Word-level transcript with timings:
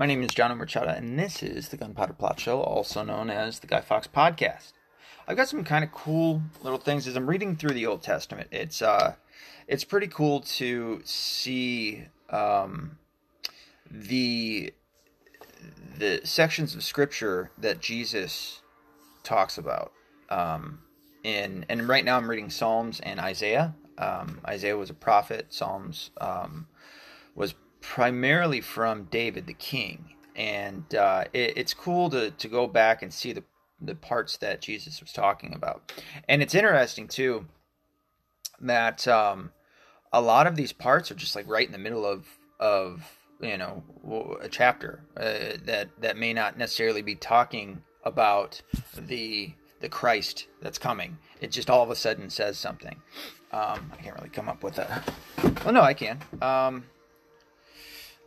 My 0.00 0.06
name 0.06 0.22
is 0.22 0.30
John 0.30 0.58
Merchada, 0.58 0.96
and 0.96 1.18
this 1.18 1.42
is 1.42 1.68
the 1.68 1.76
Gunpowder 1.76 2.14
Plot 2.14 2.40
Show, 2.40 2.62
also 2.62 3.02
known 3.02 3.28
as 3.28 3.58
the 3.58 3.66
Guy 3.66 3.82
Fawkes 3.82 4.06
Podcast. 4.06 4.72
I've 5.28 5.36
got 5.36 5.46
some 5.46 5.62
kind 5.62 5.84
of 5.84 5.92
cool 5.92 6.40
little 6.62 6.78
things 6.78 7.06
as 7.06 7.16
I'm 7.16 7.28
reading 7.28 7.54
through 7.54 7.74
the 7.74 7.84
Old 7.84 8.02
Testament. 8.02 8.48
It's 8.50 8.80
uh, 8.80 9.16
it's 9.68 9.84
pretty 9.84 10.06
cool 10.06 10.40
to 10.40 11.02
see 11.04 12.06
um, 12.30 12.96
the 13.90 14.72
the 15.98 16.22
sections 16.24 16.74
of 16.74 16.82
Scripture 16.82 17.50
that 17.58 17.82
Jesus 17.82 18.62
talks 19.22 19.58
about. 19.58 19.92
Um, 20.30 20.78
in 21.24 21.66
and 21.68 21.86
right 21.86 22.06
now 22.06 22.16
I'm 22.16 22.30
reading 22.30 22.48
Psalms 22.48 23.00
and 23.00 23.20
Isaiah. 23.20 23.74
Um, 23.98 24.40
Isaiah 24.46 24.78
was 24.78 24.88
a 24.88 24.94
prophet. 24.94 25.48
Psalms 25.50 26.10
um, 26.22 26.68
was 27.34 27.54
primarily 27.80 28.60
from 28.60 29.04
David 29.04 29.46
the 29.46 29.54
king, 29.54 30.14
and 30.36 30.94
uh, 30.94 31.24
it, 31.32 31.54
it's 31.56 31.74
cool 31.74 32.10
to 32.10 32.30
to 32.30 32.48
go 32.48 32.66
back 32.66 33.02
and 33.02 33.12
see 33.12 33.32
the 33.32 33.44
the 33.80 33.94
parts 33.94 34.36
that 34.38 34.60
Jesus 34.60 35.00
was 35.00 35.12
talking 35.12 35.54
about, 35.54 35.92
and 36.28 36.42
it's 36.42 36.54
interesting 36.54 37.08
too 37.08 37.46
that 38.60 39.08
um, 39.08 39.50
a 40.12 40.20
lot 40.20 40.46
of 40.46 40.56
these 40.56 40.72
parts 40.72 41.10
are 41.10 41.14
just 41.14 41.34
like 41.34 41.48
right 41.48 41.66
in 41.66 41.72
the 41.72 41.78
middle 41.78 42.04
of 42.04 42.26
of 42.58 43.18
you 43.40 43.56
know 43.56 43.82
a 44.40 44.48
chapter 44.48 45.02
uh, 45.16 45.56
that 45.64 45.88
that 45.98 46.16
may 46.16 46.32
not 46.32 46.58
necessarily 46.58 47.02
be 47.02 47.14
talking 47.14 47.82
about 48.04 48.60
the 48.96 49.52
the 49.80 49.88
Christ 49.88 50.46
that's 50.60 50.78
coming. 50.78 51.16
It 51.40 51.50
just 51.50 51.70
all 51.70 51.82
of 51.82 51.90
a 51.90 51.96
sudden 51.96 52.28
says 52.30 52.58
something. 52.58 53.00
Um, 53.52 53.90
I 53.92 53.96
can't 54.02 54.14
really 54.16 54.28
come 54.28 54.48
up 54.48 54.62
with 54.62 54.78
a. 54.78 55.02
Well, 55.64 55.74
no, 55.74 55.80
I 55.80 55.94
can. 55.94 56.20
Um, 56.40 56.84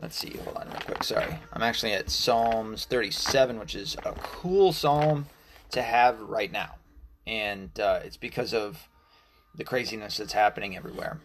Let's 0.01 0.17
see. 0.17 0.35
Hold 0.43 0.57
on 0.57 0.67
real 0.67 0.81
quick. 0.81 1.03
Sorry. 1.03 1.39
I'm 1.53 1.63
actually 1.63 1.93
at 1.93 2.09
Psalms 2.09 2.85
37, 2.85 3.59
which 3.59 3.75
is 3.75 3.95
a 4.05 4.11
cool 4.13 4.73
psalm 4.73 5.27
to 5.71 5.81
have 5.81 6.19
right 6.21 6.51
now. 6.51 6.75
And 7.25 7.77
uh, 7.79 8.01
it's 8.03 8.17
because 8.17 8.53
of 8.53 8.89
the 9.55 9.63
craziness 9.63 10.17
that's 10.17 10.33
happening 10.33 10.75
everywhere. 10.75 11.19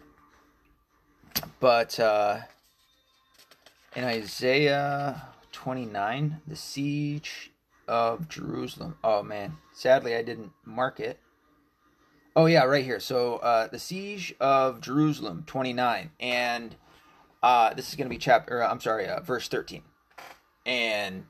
But 1.59 1.99
uh, 1.99 2.39
in 3.95 4.03
Isaiah 4.03 5.23
29, 5.51 6.41
the 6.47 6.55
siege 6.55 7.51
of 7.87 8.29
Jerusalem. 8.29 8.97
Oh, 9.03 9.23
man. 9.23 9.57
Sadly, 9.73 10.15
I 10.15 10.21
didn't 10.21 10.51
mark 10.63 10.99
it. 10.99 11.19
Oh, 12.35 12.45
yeah, 12.45 12.63
right 12.63 12.85
here. 12.85 12.99
So 12.99 13.37
uh, 13.37 13.67
the 13.67 13.79
siege 13.79 14.33
of 14.39 14.79
Jerusalem, 14.79 15.43
29. 15.47 16.11
And 16.19 16.75
uh, 17.41 17.73
this 17.73 17.89
is 17.89 17.95
going 17.95 18.05
to 18.05 18.13
be 18.13 18.17
chapter, 18.17 18.63
I'm 18.63 18.79
sorry, 18.79 19.07
uh, 19.07 19.21
verse 19.21 19.47
13. 19.47 19.81
And 20.65 21.25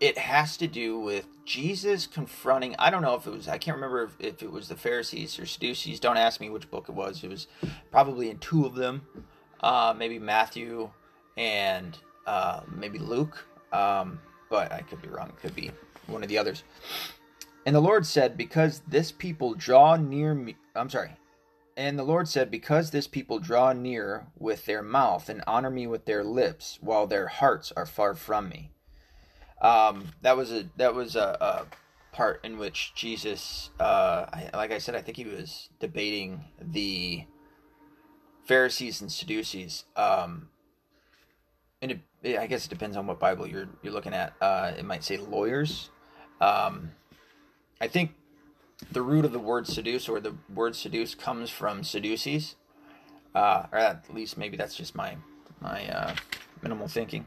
it 0.00 0.18
has 0.18 0.56
to 0.58 0.66
do 0.66 0.98
with 0.98 1.26
Jesus 1.44 2.06
confronting, 2.06 2.74
I 2.78 2.90
don't 2.90 3.02
know 3.02 3.14
if 3.14 3.26
it 3.26 3.30
was, 3.30 3.48
I 3.48 3.58
can't 3.58 3.76
remember 3.76 4.02
if, 4.04 4.20
if 4.20 4.42
it 4.42 4.50
was 4.50 4.68
the 4.68 4.76
Pharisees 4.76 5.38
or 5.38 5.46
Sadducees. 5.46 6.00
Don't 6.00 6.16
ask 6.16 6.40
me 6.40 6.50
which 6.50 6.70
book 6.70 6.86
it 6.88 6.94
was. 6.94 7.22
It 7.22 7.30
was 7.30 7.46
probably 7.90 8.30
in 8.30 8.38
two 8.38 8.66
of 8.66 8.74
them, 8.74 9.02
uh, 9.60 9.94
maybe 9.96 10.18
Matthew 10.18 10.90
and 11.36 11.96
uh, 12.26 12.60
maybe 12.68 12.98
Luke. 12.98 13.46
Um, 13.72 14.20
but 14.50 14.72
I 14.72 14.80
could 14.80 15.02
be 15.02 15.08
wrong. 15.08 15.28
It 15.28 15.40
could 15.40 15.54
be 15.54 15.70
one 16.06 16.22
of 16.22 16.28
the 16.28 16.38
others. 16.38 16.64
And 17.66 17.74
the 17.74 17.80
Lord 17.80 18.06
said, 18.06 18.36
Because 18.36 18.82
this 18.86 19.10
people 19.10 19.54
draw 19.54 19.96
near 19.96 20.34
me, 20.34 20.56
I'm 20.74 20.90
sorry, 20.90 21.10
and 21.76 21.98
the 21.98 22.04
Lord 22.04 22.28
said, 22.28 22.50
Because 22.50 22.90
this 22.90 23.06
people 23.06 23.38
draw 23.38 23.72
near 23.72 24.26
with 24.38 24.66
their 24.66 24.82
mouth 24.82 25.28
and 25.28 25.42
honor 25.46 25.70
me 25.70 25.86
with 25.86 26.04
their 26.06 26.24
lips, 26.24 26.78
while 26.80 27.06
their 27.06 27.28
hearts 27.28 27.72
are 27.76 27.86
far 27.86 28.14
from 28.14 28.48
me. 28.48 28.70
Um, 29.60 30.08
that 30.22 30.36
was 30.36 30.52
a 30.52 30.68
that 30.76 30.94
was 30.94 31.16
a, 31.16 31.36
a 31.40 31.66
part 32.14 32.44
in 32.44 32.58
which 32.58 32.92
Jesus, 32.94 33.70
uh, 33.80 34.26
like 34.52 34.72
I 34.72 34.78
said, 34.78 34.94
I 34.94 35.00
think 35.00 35.16
he 35.16 35.24
was 35.24 35.68
debating 35.80 36.44
the 36.60 37.24
Pharisees 38.44 39.00
and 39.00 39.10
Sadducees. 39.10 39.84
Um, 39.96 40.50
and 41.82 42.00
it, 42.22 42.38
I 42.38 42.46
guess 42.46 42.66
it 42.66 42.70
depends 42.70 42.96
on 42.96 43.06
what 43.06 43.18
Bible 43.18 43.46
you're 43.46 43.68
you're 43.82 43.92
looking 43.92 44.14
at. 44.14 44.34
Uh, 44.40 44.72
it 44.78 44.84
might 44.84 45.02
say 45.02 45.16
lawyers. 45.16 45.90
Um, 46.40 46.90
I 47.80 47.88
think 47.88 48.14
the 48.92 49.02
root 49.02 49.24
of 49.24 49.32
the 49.32 49.38
word 49.38 49.66
seduce 49.66 50.08
or 50.08 50.20
the 50.20 50.34
word 50.52 50.76
seduce 50.76 51.14
comes 51.14 51.50
from 51.50 51.82
Sadducees, 51.84 52.56
uh, 53.34 53.66
or 53.72 53.78
at 53.78 54.12
least 54.12 54.36
maybe 54.36 54.56
that's 54.56 54.76
just 54.76 54.94
my 54.94 55.16
my 55.60 55.86
uh, 55.88 56.14
minimal 56.62 56.88
thinking. 56.88 57.26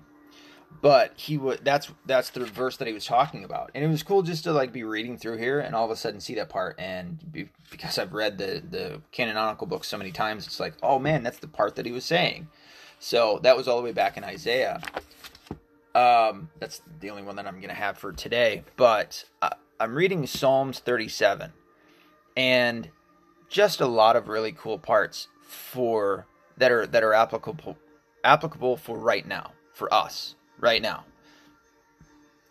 But 0.82 1.14
he 1.16 1.38
would 1.38 1.64
that's 1.64 1.92
that's 2.06 2.30
the 2.30 2.46
verse 2.46 2.78
that 2.78 2.88
he 2.88 2.94
was 2.94 3.06
talking 3.06 3.44
about, 3.44 3.72
and 3.74 3.84
it 3.84 3.88
was 3.88 4.04
cool 4.04 4.22
just 4.22 4.44
to 4.44 4.52
like 4.52 4.72
be 4.72 4.84
reading 4.84 5.18
through 5.18 5.38
here 5.38 5.60
and 5.60 5.76
all 5.76 5.86
of 5.86 5.92
a 5.92 5.96
sudden 5.96 6.20
see 6.20 6.36
that 6.36 6.50
part. 6.50 6.80
And 6.80 7.20
be, 7.32 7.50
because 7.72 7.98
I've 7.98 8.14
read 8.14 8.38
the 8.38 8.62
the 8.70 9.02
canonical 9.12 9.66
book 9.66 9.84
so 9.84 9.98
many 9.98 10.12
times, 10.12 10.46
it's 10.46 10.60
like, 10.60 10.76
oh 10.84 11.00
man, 11.00 11.24
that's 11.24 11.40
the 11.40 11.48
part 11.48 11.76
that 11.76 11.86
he 11.86 11.92
was 11.92 12.06
saying. 12.06 12.48
So 13.00 13.40
that 13.44 13.58
was 13.58 13.68
all 13.68 13.78
the 13.78 13.84
way 13.84 13.92
back 13.92 14.18
in 14.18 14.24
Isaiah. 14.24 14.82
Um, 15.96 16.50
that's 16.60 16.82
the 17.00 17.10
only 17.10 17.24
one 17.24 17.38
that 17.38 17.48
I'm 17.48 17.60
gonna 17.60 17.74
have 17.74 17.98
for 17.98 18.12
today. 18.12 18.64
But 18.76 19.24
uh, 19.42 19.50
I'm 19.80 19.94
reading 19.94 20.26
Psalms 20.26 20.80
37 20.80 21.54
and 22.36 22.90
just 23.48 23.80
a 23.80 23.86
lot 23.86 24.16
of 24.16 24.28
really 24.28 24.52
cool 24.52 24.80
parts 24.80 25.28
for 25.44 26.26
that 26.58 26.72
are 26.72 26.88
that 26.88 27.04
are 27.04 27.14
applicable 27.14 27.78
applicable 28.24 28.78
for 28.78 28.98
right 28.98 29.28
now 29.28 29.52
for 29.74 29.94
us 29.94 30.34
right 30.60 30.82
now. 30.82 31.06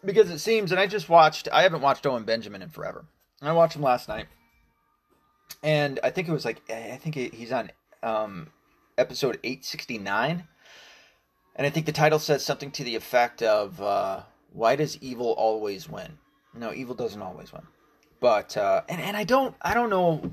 Because 0.05 0.31
it 0.31 0.39
seems 0.39 0.71
and 0.71 0.81
I 0.81 0.87
just 0.87 1.09
watched 1.09 1.49
I 1.53 1.63
haven't 1.63 1.81
watched 1.81 2.07
Owen 2.07 2.23
Benjamin 2.23 2.63
in 2.63 2.69
forever. 2.69 3.05
I 3.43 3.53
watched 3.53 3.75
him 3.75 3.83
last 3.83 4.09
night. 4.09 4.27
And 5.65 5.99
I 6.05 6.11
think 6.11 6.29
it 6.29 6.33
was 6.33 6.45
like 6.45 6.63
I 6.71 6.97
think 6.97 7.17
he's 7.17 7.51
on 7.51 7.73
um, 8.05 8.51
episode 8.97 9.41
869 9.43 10.47
and 11.57 11.67
I 11.67 11.71
think 11.71 11.87
the 11.87 11.93
title 11.93 12.21
says 12.21 12.45
something 12.45 12.71
to 12.71 12.85
the 12.85 12.95
effect 12.95 13.43
of 13.43 13.83
uh, 13.83 14.21
why 14.53 14.77
does 14.77 15.03
evil 15.03 15.33
always 15.33 15.89
win 15.89 16.19
no, 16.59 16.73
evil 16.73 16.95
doesn't 16.95 17.21
always 17.21 17.53
win. 17.53 17.63
But 18.21 18.57
uh, 18.57 18.83
and 18.89 19.01
and 19.01 19.17
I 19.17 19.25
don't 19.25 19.55
I 19.63 19.75
don't 19.75 19.91
know. 19.91 20.31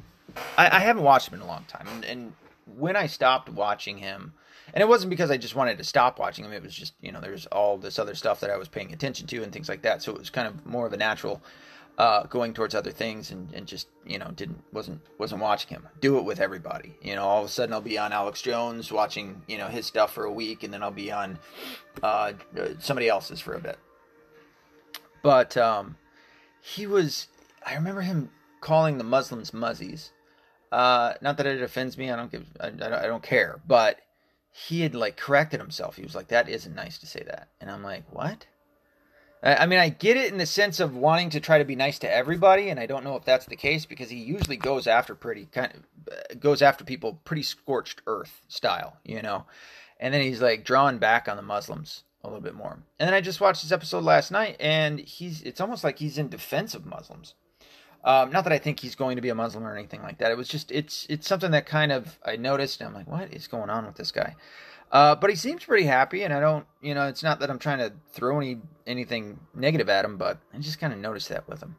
I, 0.58 0.78
I 0.78 0.80
haven't 0.80 1.04
watched 1.04 1.28
him 1.28 1.36
in 1.36 1.42
a 1.42 1.48
long 1.48 1.66
time, 1.68 1.88
and, 1.88 2.06
and 2.06 2.34
when 2.78 2.96
I 2.96 3.08
stopped 3.08 3.50
watching 3.50 3.98
him, 3.98 4.34
and 4.74 4.82
it 4.82 4.88
wasn't 4.88 5.10
because 5.10 5.30
I 5.30 5.38
just 5.38 5.56
wanted 5.56 5.78
to 5.78 5.84
stop 5.84 6.18
watching 6.18 6.46
him. 6.46 6.54
It 6.54 6.64
was 6.64 6.74
just 6.74 6.94
you 7.02 7.12
know 7.12 7.20
there's 7.20 7.46
all 7.48 7.78
this 7.78 8.00
other 8.00 8.16
stuff 8.16 8.40
that 8.40 8.50
I 8.50 8.58
was 8.58 8.68
paying 8.68 8.94
attention 8.94 9.28
to 9.28 9.44
and 9.44 9.52
things 9.52 9.70
like 9.70 9.82
that. 9.84 10.02
So 10.02 10.14
it 10.14 10.20
was 10.20 10.30
kind 10.30 10.48
of 10.48 10.66
more 10.66 10.86
of 10.88 10.94
a 10.94 10.98
natural 10.98 11.42
uh, 11.98 12.24
going 12.24 12.54
towards 12.54 12.74
other 12.74 12.92
things 12.92 13.32
and, 13.32 13.54
and 13.54 13.68
just 13.68 13.88
you 14.06 14.18
know 14.18 14.32
didn't 14.36 14.64
wasn't 14.72 15.02
wasn't 15.18 15.42
watching 15.42 15.70
him. 15.70 15.88
Do 16.02 16.18
it 16.18 16.26
with 16.26 16.40
everybody. 16.40 16.96
You 17.02 17.16
know, 17.16 17.24
all 17.24 17.40
of 17.40 17.46
a 17.46 17.50
sudden 17.50 17.74
I'll 17.74 17.82
be 17.82 17.98
on 17.98 18.12
Alex 18.12 18.42
Jones 18.42 18.92
watching 18.92 19.42
you 19.48 19.58
know 19.58 19.68
his 19.68 19.86
stuff 19.86 20.14
for 20.14 20.26
a 20.26 20.32
week, 20.32 20.64
and 20.64 20.74
then 20.74 20.82
I'll 20.82 20.92
be 20.92 21.12
on 21.12 21.38
uh, 22.02 22.34
somebody 22.80 23.10
else's 23.10 23.40
for 23.40 23.54
a 23.54 23.60
bit. 23.60 23.78
But 25.22 25.56
um, 25.56 25.96
he 26.64 26.88
was. 26.88 27.28
I 27.66 27.76
remember 27.76 28.02
him 28.02 28.32
calling 28.62 28.98
the 28.98 29.04
Muslims 29.04 29.54
muzzies. 29.54 30.12
Uh, 30.72 31.14
not 31.22 31.38
that 31.38 31.46
it 31.46 31.62
offends 31.62 31.98
me. 31.98 32.10
I 32.10 32.16
don't 32.16 32.32
give. 32.32 32.46
I, 32.60 32.68
I 32.68 33.06
don't 33.06 33.22
care. 33.22 33.60
But 33.68 34.00
he 34.50 34.82
had 34.82 34.96
like 34.96 35.18
corrected 35.18 35.60
himself. 35.60 35.98
He 35.98 36.04
was 36.04 36.16
like, 36.16 36.30
"That 36.30 36.48
isn't 36.48 36.74
nice 36.74 36.98
to 37.00 37.06
say 37.06 37.22
that," 37.28 37.50
and 37.60 37.70
I'm 37.70 37.84
like, 37.84 38.06
"What?" 38.10 38.48
I 39.44 39.66
mean, 39.66 39.80
I 39.80 39.90
get 39.90 40.16
it 40.16 40.32
in 40.32 40.38
the 40.38 40.46
sense 40.46 40.80
of 40.80 40.96
wanting 40.96 41.32
to 41.32 41.42
try 41.42 41.58
to 41.58 41.66
be 41.66 41.76
nice 41.76 42.00
to 42.00 42.10
everybody, 42.12 42.70
and 42.70 42.80
I 42.80 42.86
don't 42.86 43.04
know 43.04 43.18
if 43.18 43.26
that's 43.26 43.46
the 43.46 43.58
case 43.58 43.86
because 43.86 44.10
he 44.10 44.16
usually 44.16 44.56
goes 44.56 44.88
after 44.88 45.16
pretty 45.16 45.48
kind 45.48 45.74
of 45.74 46.14
uh, 46.14 46.36
goes 46.40 46.62
after 46.62 46.86
people 46.86 47.20
pretty 47.26 47.44
scorched 47.44 48.02
earth 48.08 48.42
style, 48.48 49.00
you 49.04 49.22
know. 49.22 49.46
And 50.00 50.14
then 50.14 50.22
he's 50.22 50.42
like 50.42 50.64
drawing 50.64 50.98
back 50.98 51.28
on 51.28 51.36
the 51.36 51.44
Muslims 51.44 52.04
a 52.24 52.28
little 52.28 52.42
bit 52.42 52.56
more. 52.56 52.80
And 53.00 53.08
then 53.08 53.14
I 53.14 53.22
just 53.22 53.42
watched 53.42 53.64
this 53.64 53.72
episode 53.72 54.04
last 54.04 54.32
night, 54.32 54.56
and 54.60 55.00
he's 55.00 55.42
it's 55.42 55.62
almost 55.62 55.84
like 55.84 56.00
he's 56.00 56.18
in 56.18 56.30
defense 56.30 56.74
of 56.74 56.86
Muslims. 56.86 57.36
Um, 58.04 58.32
not 58.32 58.44
that 58.44 58.54
I 58.54 58.58
think 58.58 58.80
he's 58.80 58.96
going 58.96 59.16
to 59.16 59.22
be 59.22 59.30
a 59.30 59.36
Muslim 59.36 59.66
or 59.66 59.76
anything 59.76 60.02
like 60.02 60.18
that. 60.18 60.32
It 60.32 60.38
was 60.38 60.48
just 60.48 60.72
it's 60.72 61.06
it's 61.10 61.28
something 61.28 61.52
that 61.52 61.66
kind 61.66 61.92
of 61.92 62.20
I 62.26 62.36
noticed, 62.36 62.82
and 62.82 62.90
I'm 62.90 62.94
like, 62.94 63.08
what 63.08 63.34
is 63.34 63.48
going 63.48 63.70
on 63.70 63.86
with 63.86 63.96
this 63.96 64.12
guy? 64.12 64.36
Uh, 64.92 65.16
but 65.16 65.30
he 65.30 65.36
seems 65.36 65.66
pretty 65.66 65.86
happy, 65.86 66.24
and 66.24 66.32
I 66.32 66.40
don't, 66.40 66.68
you 66.80 66.94
know, 66.94 67.08
it's 67.08 67.24
not 67.24 67.40
that 67.40 67.50
I'm 67.50 67.58
trying 67.58 67.80
to 67.80 67.94
throw 68.12 68.38
any 68.38 68.60
anything 68.86 69.40
negative 69.56 69.90
at 69.90 70.06
him, 70.06 70.18
but 70.18 70.40
I 70.54 70.60
just 70.60 70.80
kind 70.80 70.94
of 70.94 71.00
noticed 71.00 71.30
that 71.30 71.48
with 71.48 71.64
him. 71.64 71.78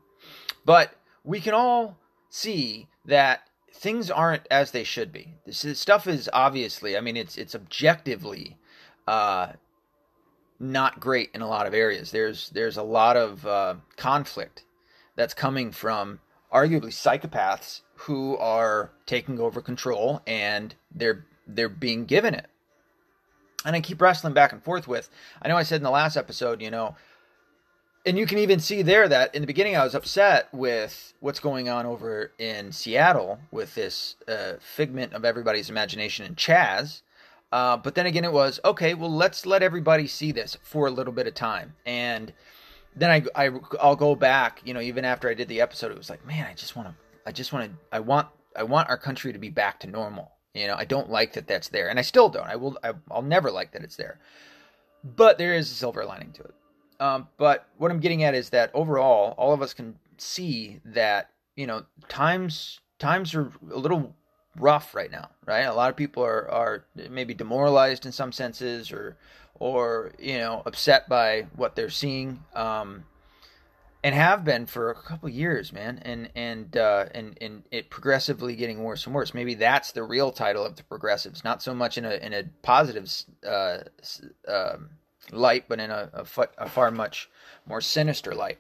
But 0.65 0.95
we 1.23 1.41
can 1.41 1.55
all 1.55 1.97
see 2.29 2.89
that 3.05 3.49
things 3.73 4.11
aren't 4.11 4.47
as 4.51 4.71
they 4.71 4.83
should 4.83 5.13
be. 5.13 5.35
This 5.47 5.65
is, 5.65 5.79
stuff 5.79 6.07
is 6.07 6.29
obviously, 6.33 6.97
I 6.97 7.01
mean, 7.01 7.17
it's 7.17 7.39
it's 7.39 7.55
objectively 7.55 8.57
uh, 9.07 9.53
not 10.61 11.01
great 11.01 11.31
in 11.35 11.43
a 11.43 11.49
lot 11.49 11.67
of 11.67 11.75
areas. 11.75 12.11
There's 12.13 12.51
there's 12.51 12.77
a 12.77 12.83
lot 12.83 13.17
of 13.17 13.47
uh, 13.47 13.75
conflict 13.97 14.65
that's 15.17 15.35
coming 15.35 15.73
from 15.73 16.21
arguably 16.53 16.93
psychopaths 16.93 17.83
who 17.97 18.37
are 18.39 18.93
taking 19.07 19.41
over 19.41 19.61
control 19.61 20.23
and 20.27 20.75
they're 20.95 21.27
they're 21.47 21.69
being 21.69 22.05
given 22.07 22.35
it. 22.35 22.47
and 23.65 23.77
I 23.77 23.81
keep 23.81 24.01
wrestling 24.01 24.35
back 24.35 24.53
and 24.53 24.63
forth 24.63 24.87
with. 24.89 25.09
I 25.43 25.49
know 25.49 25.57
I 25.57 25.63
said 25.63 25.77
in 25.77 25.83
the 25.85 25.91
last 25.91 26.17
episode, 26.17 26.63
you 26.63 26.71
know, 26.71 26.97
and 28.07 28.19
you 28.19 28.27
can 28.27 28.39
even 28.39 28.61
see 28.61 28.83
there 28.83 29.09
that 29.09 29.35
in 29.35 29.43
the 29.43 29.47
beginning 29.47 29.77
I 29.77 29.85
was 29.85 29.95
upset 29.95 30.49
with 30.53 31.15
what's 31.21 31.41
going 31.41 31.69
on 31.69 31.87
over 31.87 32.33
in 32.39 32.73
Seattle 32.73 33.39
with 33.51 33.75
this 33.75 34.17
uh, 34.29 34.55
figment 34.61 35.15
of 35.15 35.25
everybody's 35.25 35.71
imagination 35.71 36.27
and 36.27 36.37
Chaz. 36.37 37.03
Uh, 37.53 37.77
but 37.77 37.95
then 37.95 38.07
again, 38.07 38.25
it 38.25 38.33
was 38.33 38.59
okay. 38.65 38.95
Well, 38.95 39.15
let's 39.15 39.47
let 39.47 39.63
everybody 39.63 40.07
see 40.07 40.33
this 40.33 40.57
for 40.63 40.87
a 40.87 40.91
little 40.91 41.13
bit 41.13 41.27
of 41.27 41.35
time, 41.35 41.75
and 41.87 42.33
then 42.97 43.11
I, 43.11 43.23
I 43.35 43.51
I'll 43.81 43.97
go 43.97 44.15
back. 44.15 44.61
You 44.65 44.75
know, 44.75 44.81
even 44.81 45.05
after 45.05 45.29
I 45.29 45.35
did 45.35 45.49
the 45.49 45.61
episode, 45.61 45.93
it 45.93 45.99
was 45.99 46.11
like, 46.11 46.27
man, 46.27 46.47
I 46.47 46.55
just 46.55 46.75
want 46.75 46.89
to, 46.89 46.95
I 47.27 47.33
just 47.33 47.53
want 47.53 47.71
to, 47.71 47.77
I 47.93 48.01
want, 48.01 48.29
I 48.57 48.65
want 48.65 48.89
our 48.89 48.99
country 48.99 49.33
to 49.33 49.39
be 49.39 49.51
back 49.51 49.81
to 49.81 49.87
normal. 49.87 50.33
You 50.55 50.67
know, 50.67 50.77
I 50.77 50.85
don't 50.85 51.11
like 51.11 51.33
that 51.35 51.47
that's 51.47 51.69
there, 51.69 51.89
and 51.89 51.99
I 51.99 52.03
still 52.03 52.29
don't. 52.29 52.47
I 52.47 52.57
will, 52.57 52.79
I, 52.83 52.93
I'll 53.11 53.23
never 53.23 53.51
like 53.51 53.73
that 53.73 53.83
it's 53.83 53.97
there. 53.97 54.19
But 55.03 55.39
there 55.39 55.55
is 55.55 55.71
a 55.71 55.75
silver 55.75 56.05
lining 56.05 56.33
to 56.33 56.43
it. 56.43 56.55
Um, 57.01 57.29
but 57.37 57.69
what 57.77 57.91
I'm 57.91 58.01
getting 58.01 58.23
at 58.23 58.35
is 58.35 58.51
that 58.51 58.71
overall, 58.73 59.35
all 59.37 59.53
of 59.53 59.63
us 59.63 59.75
can 59.75 59.97
see 60.17 60.81
that 60.85 61.31
you 61.57 61.67
know 61.67 61.85
times 62.09 62.81
times 62.99 63.35
are 63.35 63.51
a 63.71 63.79
little 63.79 64.15
rough 64.57 64.95
right 64.95 65.11
now, 65.11 65.31
right? 65.47 65.63
A 65.63 65.75
lot 65.75 65.91
of 65.91 65.97
people 65.97 66.25
are 66.25 66.51
are 66.51 66.85
maybe 67.11 67.35
demoralized 67.35 68.07
in 68.07 68.13
some 68.13 68.33
senses, 68.33 68.93
or 68.93 69.17
or 69.55 70.13
you 70.19 70.39
know 70.39 70.63
upset 70.67 71.09
by 71.09 71.47
what 71.57 71.77
they're 71.77 71.91
seeing, 71.91 72.45
um, 72.55 73.05
and 74.03 74.15
have 74.15 74.45
been 74.45 74.67
for 74.67 74.91
a 74.91 74.95
couple 74.95 75.29
years, 75.29 75.73
man. 75.73 76.01
And 76.03 76.31
and 76.35 76.77
uh, 76.77 77.07
and 77.15 77.37
and 77.41 77.63
it 77.71 77.91
progressively 77.91 78.57
getting 78.57 78.83
worse 78.83 79.07
and 79.07 79.15
worse. 79.15 79.35
Maybe 79.35 79.55
that's 79.55 79.93
the 79.93 80.03
real 80.03 80.33
title 80.33 80.65
of 80.65 80.77
the 80.77 80.85
progressives, 80.85 81.45
not 81.45 81.63
so 81.63 81.75
much 81.75 81.99
in 81.99 82.05
a 82.05 82.15
in 82.15 82.33
a 82.33 82.45
positive. 82.63 83.11
Uh, 83.47 83.79
um, 84.49 84.91
light, 85.33 85.65
but 85.69 85.81
in 85.81 85.91
a, 85.91 86.11
a, 86.13 86.49
a 86.59 86.69
far 86.69 86.91
much 86.91 87.31
more 87.67 87.81
sinister 87.81 88.35
light. 88.35 88.59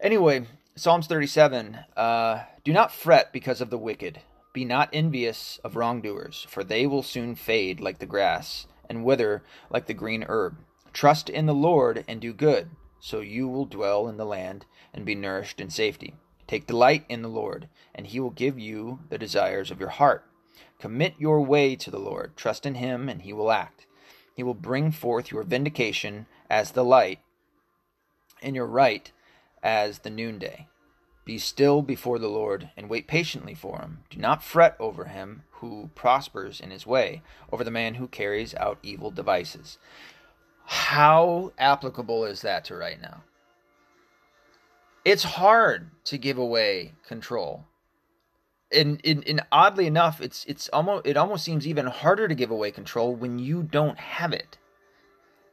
Anyway, 0.00 0.46
Psalms 0.76 1.06
37 1.06 1.78
uh, 1.96 2.44
Do 2.64 2.72
not 2.72 2.92
fret 2.92 3.32
because 3.32 3.60
of 3.60 3.70
the 3.70 3.78
wicked. 3.78 4.20
Be 4.58 4.64
not 4.64 4.90
envious 4.92 5.60
of 5.62 5.76
wrongdoers, 5.76 6.44
for 6.48 6.64
they 6.64 6.84
will 6.84 7.04
soon 7.04 7.36
fade 7.36 7.78
like 7.78 8.00
the 8.00 8.06
grass, 8.06 8.66
and 8.90 9.04
wither 9.04 9.44
like 9.70 9.86
the 9.86 9.94
green 9.94 10.24
herb. 10.28 10.56
Trust 10.92 11.30
in 11.30 11.46
the 11.46 11.54
Lord 11.54 12.04
and 12.08 12.20
do 12.20 12.32
good, 12.32 12.70
so 12.98 13.20
you 13.20 13.46
will 13.46 13.66
dwell 13.66 14.08
in 14.08 14.16
the 14.16 14.24
land 14.24 14.66
and 14.92 15.04
be 15.04 15.14
nourished 15.14 15.60
in 15.60 15.70
safety. 15.70 16.16
Take 16.48 16.66
delight 16.66 17.04
in 17.08 17.22
the 17.22 17.28
Lord, 17.28 17.68
and 17.94 18.08
he 18.08 18.18
will 18.18 18.30
give 18.30 18.58
you 18.58 18.98
the 19.10 19.16
desires 19.16 19.70
of 19.70 19.78
your 19.78 19.90
heart. 19.90 20.24
Commit 20.80 21.14
your 21.20 21.40
way 21.40 21.76
to 21.76 21.92
the 21.92 22.00
Lord. 22.00 22.36
Trust 22.36 22.66
in 22.66 22.74
him, 22.74 23.08
and 23.08 23.22
he 23.22 23.32
will 23.32 23.52
act. 23.52 23.86
He 24.34 24.42
will 24.42 24.54
bring 24.54 24.90
forth 24.90 25.30
your 25.30 25.44
vindication 25.44 26.26
as 26.50 26.72
the 26.72 26.84
light, 26.84 27.20
and 28.42 28.56
your 28.56 28.66
right 28.66 29.12
as 29.62 30.00
the 30.00 30.10
noonday. 30.10 30.66
Be 31.28 31.36
still 31.36 31.82
before 31.82 32.18
the 32.18 32.30
Lord, 32.30 32.70
and 32.74 32.88
wait 32.88 33.06
patiently 33.06 33.52
for 33.52 33.80
him. 33.80 33.98
Do 34.08 34.18
not 34.18 34.42
fret 34.42 34.74
over 34.80 35.04
him 35.04 35.42
who 35.50 35.90
prospers 35.94 36.58
in 36.58 36.70
his 36.70 36.86
way, 36.86 37.20
over 37.52 37.62
the 37.62 37.70
man 37.70 37.96
who 37.96 38.08
carries 38.08 38.54
out 38.54 38.78
evil 38.82 39.10
devices. 39.10 39.76
How 40.64 41.52
applicable 41.58 42.24
is 42.24 42.40
that 42.40 42.64
to 42.64 42.76
right 42.76 42.98
now? 42.98 43.24
It's 45.04 45.22
hard 45.22 45.90
to 46.04 46.16
give 46.16 46.38
away 46.38 46.94
control 47.06 47.66
and, 48.72 48.98
and, 49.04 49.22
and 49.28 49.42
oddly 49.52 49.86
enough, 49.86 50.22
it's 50.22 50.46
it's 50.46 50.70
almost 50.70 51.06
it 51.06 51.18
almost 51.18 51.44
seems 51.44 51.66
even 51.66 51.86
harder 51.86 52.26
to 52.26 52.34
give 52.34 52.50
away 52.50 52.70
control 52.70 53.14
when 53.14 53.38
you 53.38 53.62
don't 53.62 53.98
have 53.98 54.32
it. 54.32 54.56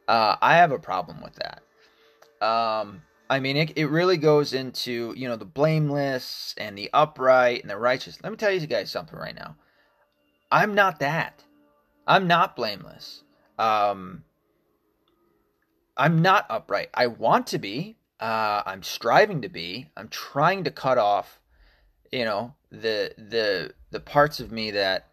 Uh, 0.08 0.36
I 0.40 0.56
have 0.56 0.72
a 0.72 0.78
problem 0.78 1.22
with 1.22 1.34
that. 1.36 2.46
Um, 2.46 3.02
I 3.28 3.40
mean, 3.40 3.56
it, 3.56 3.72
it 3.76 3.86
really 3.86 4.16
goes 4.16 4.52
into 4.52 5.12
you 5.16 5.28
know 5.28 5.36
the 5.36 5.44
blameless 5.44 6.54
and 6.58 6.76
the 6.76 6.90
upright 6.92 7.62
and 7.62 7.70
the 7.70 7.76
righteous. 7.76 8.18
Let 8.22 8.30
me 8.30 8.36
tell 8.36 8.52
you 8.52 8.66
guys 8.66 8.90
something 8.90 9.18
right 9.18 9.34
now. 9.34 9.56
I'm 10.50 10.74
not 10.74 11.00
that. 11.00 11.42
I'm 12.06 12.28
not 12.28 12.54
blameless. 12.54 13.24
Um, 13.58 14.22
I'm 15.96 16.22
not 16.22 16.46
upright. 16.48 16.90
I 16.94 17.08
want 17.08 17.48
to 17.48 17.58
be. 17.58 17.96
Uh, 18.20 18.62
I'm 18.64 18.82
striving 18.82 19.42
to 19.42 19.48
be. 19.48 19.90
I'm 19.96 20.08
trying 20.08 20.64
to 20.64 20.70
cut 20.70 20.98
off, 20.98 21.40
you 22.12 22.24
know, 22.24 22.54
the 22.70 23.12
the 23.18 23.72
the 23.90 24.00
parts 24.00 24.40
of 24.40 24.52
me 24.52 24.70
that 24.72 25.08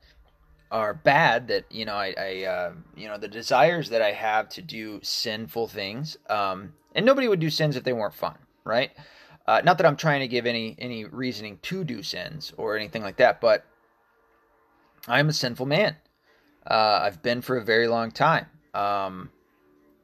are 0.72 0.94
bad 0.94 1.48
that 1.48 1.72
you 1.72 1.86
know 1.86 1.96
I, 1.96 2.14
I 2.18 2.44
uh, 2.44 2.74
you 2.96 3.08
know 3.08 3.18
the 3.18 3.28
desires 3.28 3.90
that 3.90 4.02
I 4.02 4.12
have 4.12 4.50
to 4.50 4.62
do 4.62 5.00
sinful 5.04 5.68
things 5.68 6.18
um, 6.30 6.74
and 6.96 7.06
nobody 7.06 7.28
would 7.28 7.40
do 7.40 7.50
sins 7.50 7.76
if 7.76 7.84
they 7.84 7.94
weren't 7.94 8.14
fun 8.14 8.38
right 8.64 8.92
uh, 9.46 9.62
not 9.64 9.78
that 9.78 9.86
I'm 9.86 9.98
trying 9.98 10.22
to 10.22 10.28
give 10.28 10.46
any 10.46 10.76
any 10.80 11.06
reasoning 11.06 11.60
to 11.64 11.84
do 11.84 12.04
sins 12.04 12.54
or 12.58 12.78
anything 12.78 13.04
like 13.04 13.18
that 13.18 13.42
but 13.42 13.66
I'm 15.08 15.30
a 15.30 15.34
sinful 15.34 15.66
man 15.66 15.96
uh, 16.70 17.02
I've 17.04 17.22
been 17.22 17.42
for 17.42 17.58
a 17.58 17.64
very 17.64 17.88
long 17.88 18.12
time 18.12 18.48
um, 18.74 19.30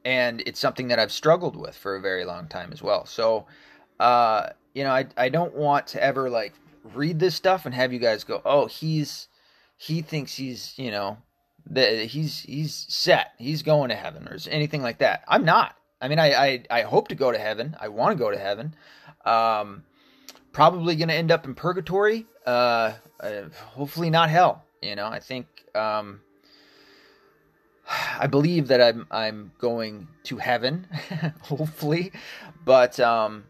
and 0.04 0.42
it's 0.46 0.60
something 0.60 0.88
that 0.88 0.98
I've 0.98 1.12
struggled 1.12 1.56
with 1.56 1.76
for 1.76 1.96
a 1.96 2.00
very 2.00 2.24
long 2.24 2.48
time 2.48 2.70
as 2.72 2.82
well 2.82 3.06
so 3.06 3.46
uh, 3.98 4.50
you 4.74 4.84
know 4.84 4.90
I, 4.90 5.06
I 5.16 5.28
don't 5.28 5.54
want 5.54 5.86
to 5.88 6.02
ever 6.02 6.28
like 6.30 6.54
read 6.94 7.18
this 7.18 7.34
stuff 7.34 7.66
and 7.66 7.74
have 7.74 7.92
you 7.92 7.98
guys 7.98 8.24
go, 8.24 8.40
"Oh, 8.44 8.66
he's 8.66 9.28
he 9.76 10.02
thinks 10.02 10.34
he's, 10.34 10.78
you 10.78 10.90
know, 10.90 11.18
that 11.66 12.06
he's 12.06 12.40
he's 12.40 12.86
set. 12.88 13.32
He's 13.38 13.62
going 13.62 13.88
to 13.90 13.96
heaven 13.96 14.28
or 14.28 14.36
anything 14.50 14.82
like 14.82 14.98
that." 14.98 15.24
I'm 15.28 15.44
not. 15.44 15.76
I 16.00 16.08
mean, 16.08 16.18
I 16.18 16.32
I, 16.32 16.64
I 16.70 16.82
hope 16.82 17.08
to 17.08 17.14
go 17.14 17.32
to 17.32 17.38
heaven. 17.38 17.76
I 17.80 17.88
want 17.88 18.16
to 18.16 18.22
go 18.22 18.30
to 18.30 18.38
heaven. 18.38 18.74
Um, 19.24 19.84
probably 20.52 20.96
going 20.96 21.08
to 21.08 21.14
end 21.14 21.30
up 21.30 21.44
in 21.44 21.54
purgatory. 21.54 22.26
Uh, 22.46 22.94
uh, 23.20 23.42
hopefully 23.74 24.10
not 24.10 24.30
hell. 24.30 24.64
You 24.82 24.96
know, 24.96 25.06
I 25.06 25.20
think 25.20 25.46
um, 25.74 26.20
I 28.18 28.26
believe 28.26 28.68
that 28.68 28.80
I'm 28.80 29.06
I'm 29.10 29.52
going 29.58 30.08
to 30.24 30.38
heaven, 30.38 30.86
hopefully, 31.42 32.12
but 32.64 32.98
um, 32.98 33.44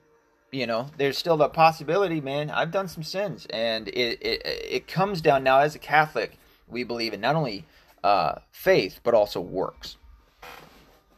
you 0.51 0.67
know, 0.67 0.91
there's 0.97 1.19
still 1.19 1.37
the 1.37 1.49
possibility, 1.49 2.21
man. 2.21 2.51
I've 2.51 2.73
done 2.73 2.89
some 2.89 3.05
sins, 3.05 3.47
and 3.51 3.89
it 3.89 4.19
it 4.21 4.43
it 4.45 4.89
comes 4.89 5.21
down 5.21 5.45
now 5.45 5.61
as 5.61 5.75
a 5.75 5.79
Catholic. 5.79 6.39
We 6.69 6.85
believe 6.85 7.13
in 7.15 7.21
not 7.21 7.37
only 7.37 7.65
uh, 8.03 8.37
faith 8.51 9.01
but 9.03 9.15
also 9.15 9.41
works. 9.41 9.97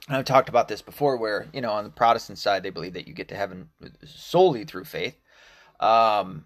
I've 0.08 0.24
talked 0.24 0.48
about 0.48 0.68
this 0.68 0.82
before, 0.82 1.16
where 1.16 1.48
you 1.52 1.60
know 1.60 1.70
on 1.70 1.84
the 1.84 1.90
Protestant 1.90 2.38
side 2.38 2.62
they 2.62 2.70
believe 2.70 2.94
that 2.94 3.06
you 3.06 3.14
get 3.14 3.28
to 3.28 3.36
heaven 3.36 3.68
solely 4.04 4.64
through 4.64 4.84
faith, 4.84 5.16
um, 5.80 6.44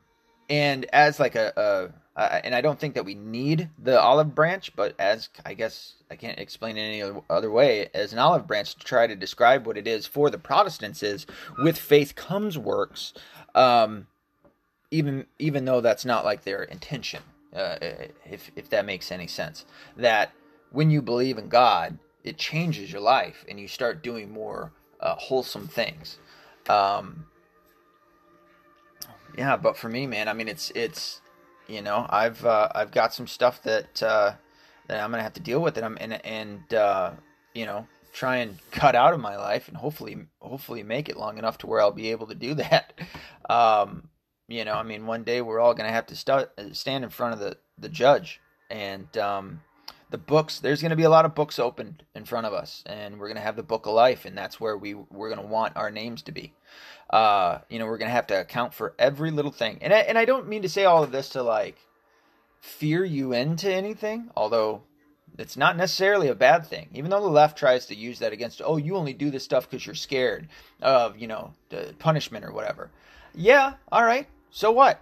and 0.49 0.85
as 0.93 1.19
like 1.19 1.35
a, 1.35 1.53
a 1.57 2.21
uh, 2.21 2.41
and 2.45 2.55
I 2.55 2.63
don't 2.63 2.79
think 2.79 2.95
that 2.95 3.05
we 3.05 3.15
need 3.15 3.69
the 3.79 4.01
olive 4.01 4.35
branch, 4.35 4.75
but 4.75 4.95
as 4.99 5.29
I 5.45 5.53
guess 5.55 5.95
I 6.11 6.17
can't 6.17 6.39
explain 6.39 6.79
it 6.79 6.81
any 6.81 7.21
other 7.29 7.51
way, 7.51 7.89
as 7.93 8.13
an 8.13 8.19
olive 8.19 8.47
branch 8.47 8.75
to 8.77 8.85
try 8.85 9.07
to 9.07 9.15
describe 9.15 9.67
what 9.67 9.77
it 9.77 9.87
is 9.87 10.07
for 10.07 10.31
the 10.31 10.39
Protestants 10.39 11.03
is 11.03 11.27
with 11.59 11.79
faith 11.79 12.15
comes 12.15 12.57
works, 12.57 13.13
um, 13.55 14.07
even 14.91 15.27
even 15.39 15.67
though 15.67 15.81
that's 15.81 16.07
not 16.07 16.25
like 16.25 16.45
their 16.45 16.63
intention, 16.63 17.23
uh, 17.55 17.77
if 18.25 18.51
if 18.57 18.71
that 18.71 18.87
makes 18.87 19.13
any 19.13 19.27
sense. 19.27 19.67
That 19.97 20.33
when 20.73 20.91
you 20.91 21.03
believe 21.03 21.37
in 21.37 21.49
God, 21.49 21.99
it 22.27 22.37
changes 22.37 22.93
your 22.93 23.01
life, 23.01 23.45
and 23.49 23.59
you 23.59 23.69
start 23.69 24.03
doing 24.03 24.31
more 24.31 24.73
uh, 25.01 25.15
wholesome 25.15 25.69
things. 25.69 26.19
Um, 26.69 27.27
yeah, 29.39 29.57
but 29.57 29.77
for 29.77 29.89
me, 29.89 30.07
man, 30.07 30.29
I 30.29 30.33
mean, 30.33 30.49
it's 30.49 30.71
it's 30.75 31.21
you 31.69 31.83
know, 31.83 32.05
I've 32.11 32.45
uh, 32.45 32.69
I've 32.75 32.91
got 32.91 33.15
some 33.15 33.27
stuff 33.27 33.63
that 33.63 34.03
uh, 34.03 34.33
that 34.89 35.03
I'm 35.03 35.11
gonna 35.11 35.23
have 35.23 35.35
to 35.35 35.41
deal 35.41 35.61
with, 35.61 35.77
and 35.77 35.87
I'm 35.87 35.99
and 36.01 36.27
and 36.27 36.75
uh, 36.75 37.13
you 37.55 37.65
know 37.65 37.87
try 38.13 38.37
and 38.39 38.59
cut 38.73 38.97
out 38.97 39.15
of 39.15 39.21
my 39.21 39.37
life, 39.37 39.69
and 39.69 39.77
hopefully 39.77 40.19
hopefully 40.41 40.83
make 40.83 41.09
it 41.09 41.17
long 41.17 41.39
enough 41.39 41.59
to 41.59 41.67
where 41.67 41.81
I'll 41.81 41.93
be 41.93 42.11
able 42.11 42.27
to 42.27 42.35
do 42.35 42.55
that. 42.55 42.93
Um, 43.49 44.09
you 44.49 44.65
know, 44.65 44.75
I 44.75 44.83
mean, 44.83 45.07
one 45.07 45.23
day 45.23 45.41
we're 45.43 45.61
all 45.61 45.75
gonna 45.75 45.93
have 45.93 46.07
to 46.07 46.17
st- 46.17 46.49
stand 46.73 47.05
in 47.05 47.11
front 47.11 47.35
of 47.35 47.41
the 47.41 47.57
the 47.79 47.89
judge, 47.89 48.41
and 48.69 49.17
um, 49.17 49.61
the 50.11 50.19
books. 50.19 50.61
There's 50.61 50.83
gonna 50.83 50.97
be 50.97 51.03
a 51.03 51.11
lot 51.11 51.25
of 51.25 51.35
books 51.35 51.59
opened 51.59 52.05
in 52.15 52.25
front 52.25 52.47
of 52.47 52.53
us, 52.53 52.83
and 52.87 53.19
we're 53.19 53.29
gonna 53.29 53.41
have 53.41 53.57
the 53.57 53.63
book 53.63 53.87
of 53.87 53.95
life, 53.95 54.25
and 54.25 54.37
that's 54.37 54.61
where 54.61 54.77
we 54.77 54.95
we're 54.95 55.29
gonna 55.29 55.47
want 55.47 55.77
our 55.77 55.91
names 55.91 56.23
to 56.23 56.33
be 56.33 56.55
uh, 57.11 57.59
you 57.69 57.79
know, 57.79 57.87
we're 57.87 57.99
going 57.99 58.09
to 58.09 58.15
have 58.15 58.27
to 58.29 58.41
account 58.41 58.75
for 58.75 58.95
every 58.99 59.31
little 59.31 59.51
thing. 59.51 59.79
And 59.81 59.93
I, 59.93 59.99
and 59.99 60.19
I 60.19 60.25
don't 60.25 60.49
mean 60.49 60.63
to 60.63 60.69
say 60.69 60.85
all 60.85 61.03
of 61.03 61.13
this 61.13 61.31
to 61.31 61.43
like 61.43 61.77
fear 62.61 63.05
you 63.05 63.33
into 63.33 63.73
anything, 63.73 64.31
although 64.37 64.83
it's 65.39 65.57
not 65.57 65.77
necessarily 65.77 66.29
a 66.29 66.35
bad 66.35 66.67
thing. 66.67 66.89
Even 66.93 67.11
though 67.11 67.21
the 67.21 67.29
left 67.29 67.59
tries 67.59 67.87
to 67.87 67.95
use 67.95 68.19
that 68.19 68.33
against, 68.33 68.61
oh, 68.65 68.77
you 68.77 68.97
only 68.97 69.13
do 69.13 69.31
this 69.31 69.45
stuff 69.45 69.69
because 69.69 69.87
you're 69.87 69.95
scared 69.95 70.49
of, 70.83 71.17
you 71.17 71.29
know, 71.29 71.53
the 71.69 71.95
punishment 71.99 72.45
or 72.45 72.53
whatever. 72.53 72.91
Yeah, 73.35 73.75
all 73.93 74.05
right. 74.05 74.27
So 74.51 74.73
what? 74.73 75.01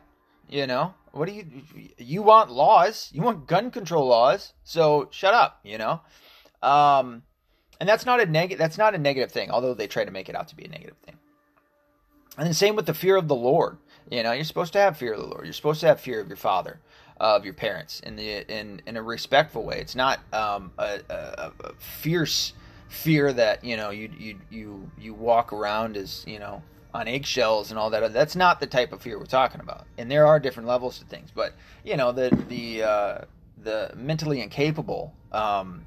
You 0.50 0.66
know, 0.66 0.94
what 1.14 1.28
do 1.28 1.34
you 1.34 1.46
you 1.96 2.22
want 2.22 2.50
laws? 2.50 3.10
You 3.12 3.22
want 3.22 3.46
gun 3.46 3.70
control 3.70 4.06
laws? 4.06 4.52
So 4.64 5.08
shut 5.10 5.34
up. 5.34 5.60
You 5.62 5.78
know. 5.78 6.00
Um, 6.62 7.22
and 7.80 7.88
that's 7.88 8.06
not 8.06 8.20
a 8.20 8.26
negative. 8.26 8.58
That's 8.58 8.78
not 8.78 8.94
a 8.94 8.98
negative 8.98 9.30
thing, 9.30 9.50
although 9.50 9.74
they 9.74 9.86
try 9.86 10.04
to 10.04 10.10
make 10.10 10.28
it 10.28 10.34
out 10.34 10.48
to 10.48 10.56
be 10.56 10.64
a 10.64 10.68
negative 10.68 10.96
thing. 11.04 11.16
And 12.36 12.48
the 12.48 12.54
same 12.54 12.74
with 12.74 12.86
the 12.86 12.94
fear 12.94 13.16
of 13.16 13.28
the 13.28 13.36
Lord. 13.36 13.78
You 14.10 14.22
know, 14.22 14.32
you're 14.32 14.44
supposed 14.44 14.72
to 14.74 14.80
have 14.80 14.96
fear 14.96 15.14
of 15.14 15.20
the 15.20 15.26
Lord. 15.26 15.44
You're 15.44 15.52
supposed 15.52 15.80
to 15.80 15.86
have 15.86 16.00
fear 16.00 16.20
of 16.20 16.28
your 16.28 16.36
father, 16.36 16.80
of 17.18 17.44
your 17.44 17.54
parents, 17.54 18.00
in 18.00 18.16
the 18.16 18.50
in 18.52 18.82
in 18.86 18.96
a 18.96 19.02
respectful 19.02 19.62
way. 19.62 19.78
It's 19.78 19.94
not 19.94 20.20
um, 20.32 20.72
a, 20.78 21.00
a, 21.08 21.52
a 21.60 21.72
fierce 21.78 22.54
fear 22.88 23.32
that 23.32 23.64
you 23.64 23.76
know 23.76 23.90
you 23.90 24.10
you 24.18 24.38
you 24.50 24.90
you 24.98 25.14
walk 25.14 25.52
around 25.52 25.96
as 25.96 26.24
you 26.26 26.38
know 26.38 26.62
on 26.94 27.08
eggshells 27.08 27.70
and 27.70 27.78
all 27.78 27.90
that. 27.90 28.12
That's 28.12 28.36
not 28.36 28.60
the 28.60 28.66
type 28.66 28.92
of 28.92 29.02
fear 29.02 29.18
we're 29.18 29.26
talking 29.26 29.60
about. 29.60 29.86
And 29.98 30.10
there 30.10 30.26
are 30.26 30.38
different 30.38 30.68
levels 30.68 31.00
to 31.00 31.04
things, 31.04 31.30
but 31.34 31.52
you 31.84 31.96
know 31.96 32.12
the 32.12 32.30
the 32.48 32.82
uh, 32.84 33.18
the 33.62 33.92
mentally 33.96 34.40
incapable 34.40 35.12
um, 35.32 35.84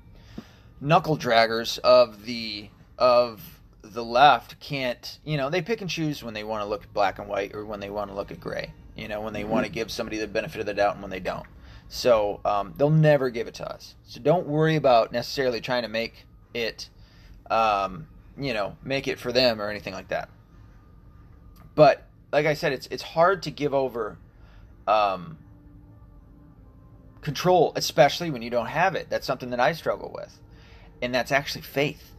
knuckle 0.81 1.17
draggers 1.17 1.79
of 1.79 2.25
the 2.25 2.69
of 2.97 3.61
the 3.81 4.03
left 4.03 4.59
can't 4.59 5.19
you 5.23 5.37
know 5.37 5.49
they 5.49 5.61
pick 5.61 5.81
and 5.81 5.89
choose 5.89 6.23
when 6.23 6.33
they 6.33 6.43
want 6.43 6.61
to 6.61 6.67
look 6.67 6.83
at 6.83 6.93
black 6.93 7.19
and 7.19 7.29
white 7.29 7.55
or 7.55 7.65
when 7.65 7.79
they 7.79 7.89
want 7.89 8.09
to 8.09 8.15
look 8.15 8.31
at 8.31 8.39
gray 8.39 8.73
you 8.97 9.07
know 9.07 9.21
when 9.21 9.33
they 9.33 9.45
want 9.45 9.65
to 9.65 9.71
give 9.71 9.89
somebody 9.89 10.17
the 10.17 10.27
benefit 10.27 10.59
of 10.59 10.65
the 10.65 10.73
doubt 10.73 10.93
and 10.93 11.01
when 11.01 11.09
they 11.09 11.19
don't 11.19 11.45
so 11.87 12.41
um, 12.43 12.73
they'll 12.77 12.89
never 12.89 13.29
give 13.29 13.47
it 13.47 13.53
to 13.53 13.71
us 13.71 13.95
so 14.03 14.19
don't 14.19 14.45
worry 14.45 14.75
about 14.75 15.13
necessarily 15.13 15.61
trying 15.61 15.83
to 15.83 15.87
make 15.87 16.25
it 16.53 16.89
um, 17.49 18.07
you 18.37 18.53
know 18.53 18.75
make 18.83 19.07
it 19.07 19.17
for 19.17 19.31
them 19.31 19.61
or 19.61 19.69
anything 19.69 19.93
like 19.93 20.09
that 20.09 20.27
but 21.77 22.03
like 22.33 22.45
i 22.45 22.53
said 22.53 22.73
it's 22.73 22.87
it's 22.87 23.03
hard 23.03 23.43
to 23.43 23.51
give 23.51 23.73
over 23.73 24.17
um, 24.87 25.37
control 27.21 27.73
especially 27.75 28.31
when 28.31 28.41
you 28.41 28.49
don't 28.49 28.67
have 28.67 28.95
it. 28.95 29.09
That's 29.09 29.27
something 29.27 29.49
that 29.51 29.59
i 29.59 29.73
struggle 29.73 30.11
with. 30.15 30.33
And 31.01 31.13
that's 31.13 31.31
actually 31.31 31.61
faith 31.61 32.13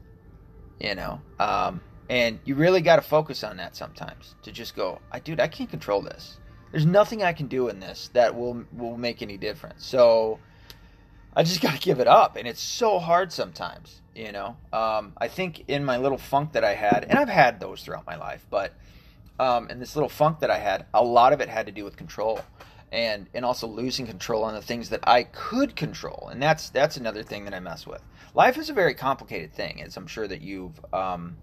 you 0.79 0.95
know? 0.95 1.21
Um, 1.41 1.81
and 2.09 2.39
you 2.45 2.55
really 2.55 2.81
got 2.81 2.97
to 2.97 3.03
focus 3.03 3.43
on 3.43 3.57
that 3.57 3.75
sometimes 3.75 4.35
to 4.43 4.53
just 4.53 4.77
go 4.77 5.01
i 5.13 5.19
dude 5.19 5.41
i 5.41 5.49
can't 5.49 5.69
control 5.69 6.01
this. 6.01 6.39
There's 6.71 6.87
nothing 6.87 7.23
i 7.23 7.33
can 7.33 7.49
do 7.49 7.69
in 7.69 7.81
this 7.81 8.11
that 8.13 8.35
will 8.35 8.65
will 8.73 8.97
make 8.97 9.23
any 9.23 9.37
difference. 9.37 9.85
So 9.85 10.39
i 11.35 11.43
just 11.43 11.61
got 11.67 11.75
to 11.75 11.81
give 11.81 12.01
it 12.01 12.07
up 12.07 12.37
and 12.37 12.47
it's 12.47 12.61
so 12.61 12.99
hard 12.99 13.33
sometimes 13.33 14.03
you 14.15 14.33
know? 14.33 14.57
Um, 14.73 15.13
i 15.17 15.29
think 15.29 15.65
in 15.69 15.85
my 15.85 15.97
little 15.97 16.19
funk 16.19 16.53
that 16.53 16.65
i 16.65 16.75
had 16.75 17.05
and 17.05 17.19
i've 17.19 17.29
had 17.29 17.61
those 17.61 17.83
throughout 17.83 18.07
my 18.07 18.17
life 18.17 18.45
but 18.51 18.73
um, 19.39 19.69
in 19.71 19.79
this 19.79 19.97
little 19.97 20.09
funk 20.09 20.41
that 20.41 20.51
i 20.51 20.59
had 20.59 20.87
a 20.95 21.03
lot 21.03 21.33
of 21.33 21.41
it 21.41 21.49
had 21.49 21.67
to 21.67 21.73
do 21.73 21.85
with 21.85 21.97
control 21.97 22.41
and 22.93 23.27
and 23.35 23.45
also 23.45 23.67
losing 23.67 24.07
control 24.07 24.45
on 24.45 24.55
the 24.55 24.63
things 24.63 24.89
that 24.91 25.01
I 25.07 25.25
could 25.25 25.77
control, 25.77 26.29
and 26.31 26.43
that's 26.43 26.71
that's 26.71 26.97
another 26.97 27.23
thing 27.23 27.45
that 27.45 27.55
I 27.55 27.61
mess 27.61 27.87
with. 27.87 28.03
Life 28.35 28.59
is 28.59 28.71
a 28.71 28.73
very 28.73 28.95
complicated 28.95 29.53
thing, 29.53 29.83
as 29.83 29.97
I'm 29.97 30.07
sure 30.07 30.27
that 30.29 30.41
you've. 30.41 30.81
Um, 30.93 31.37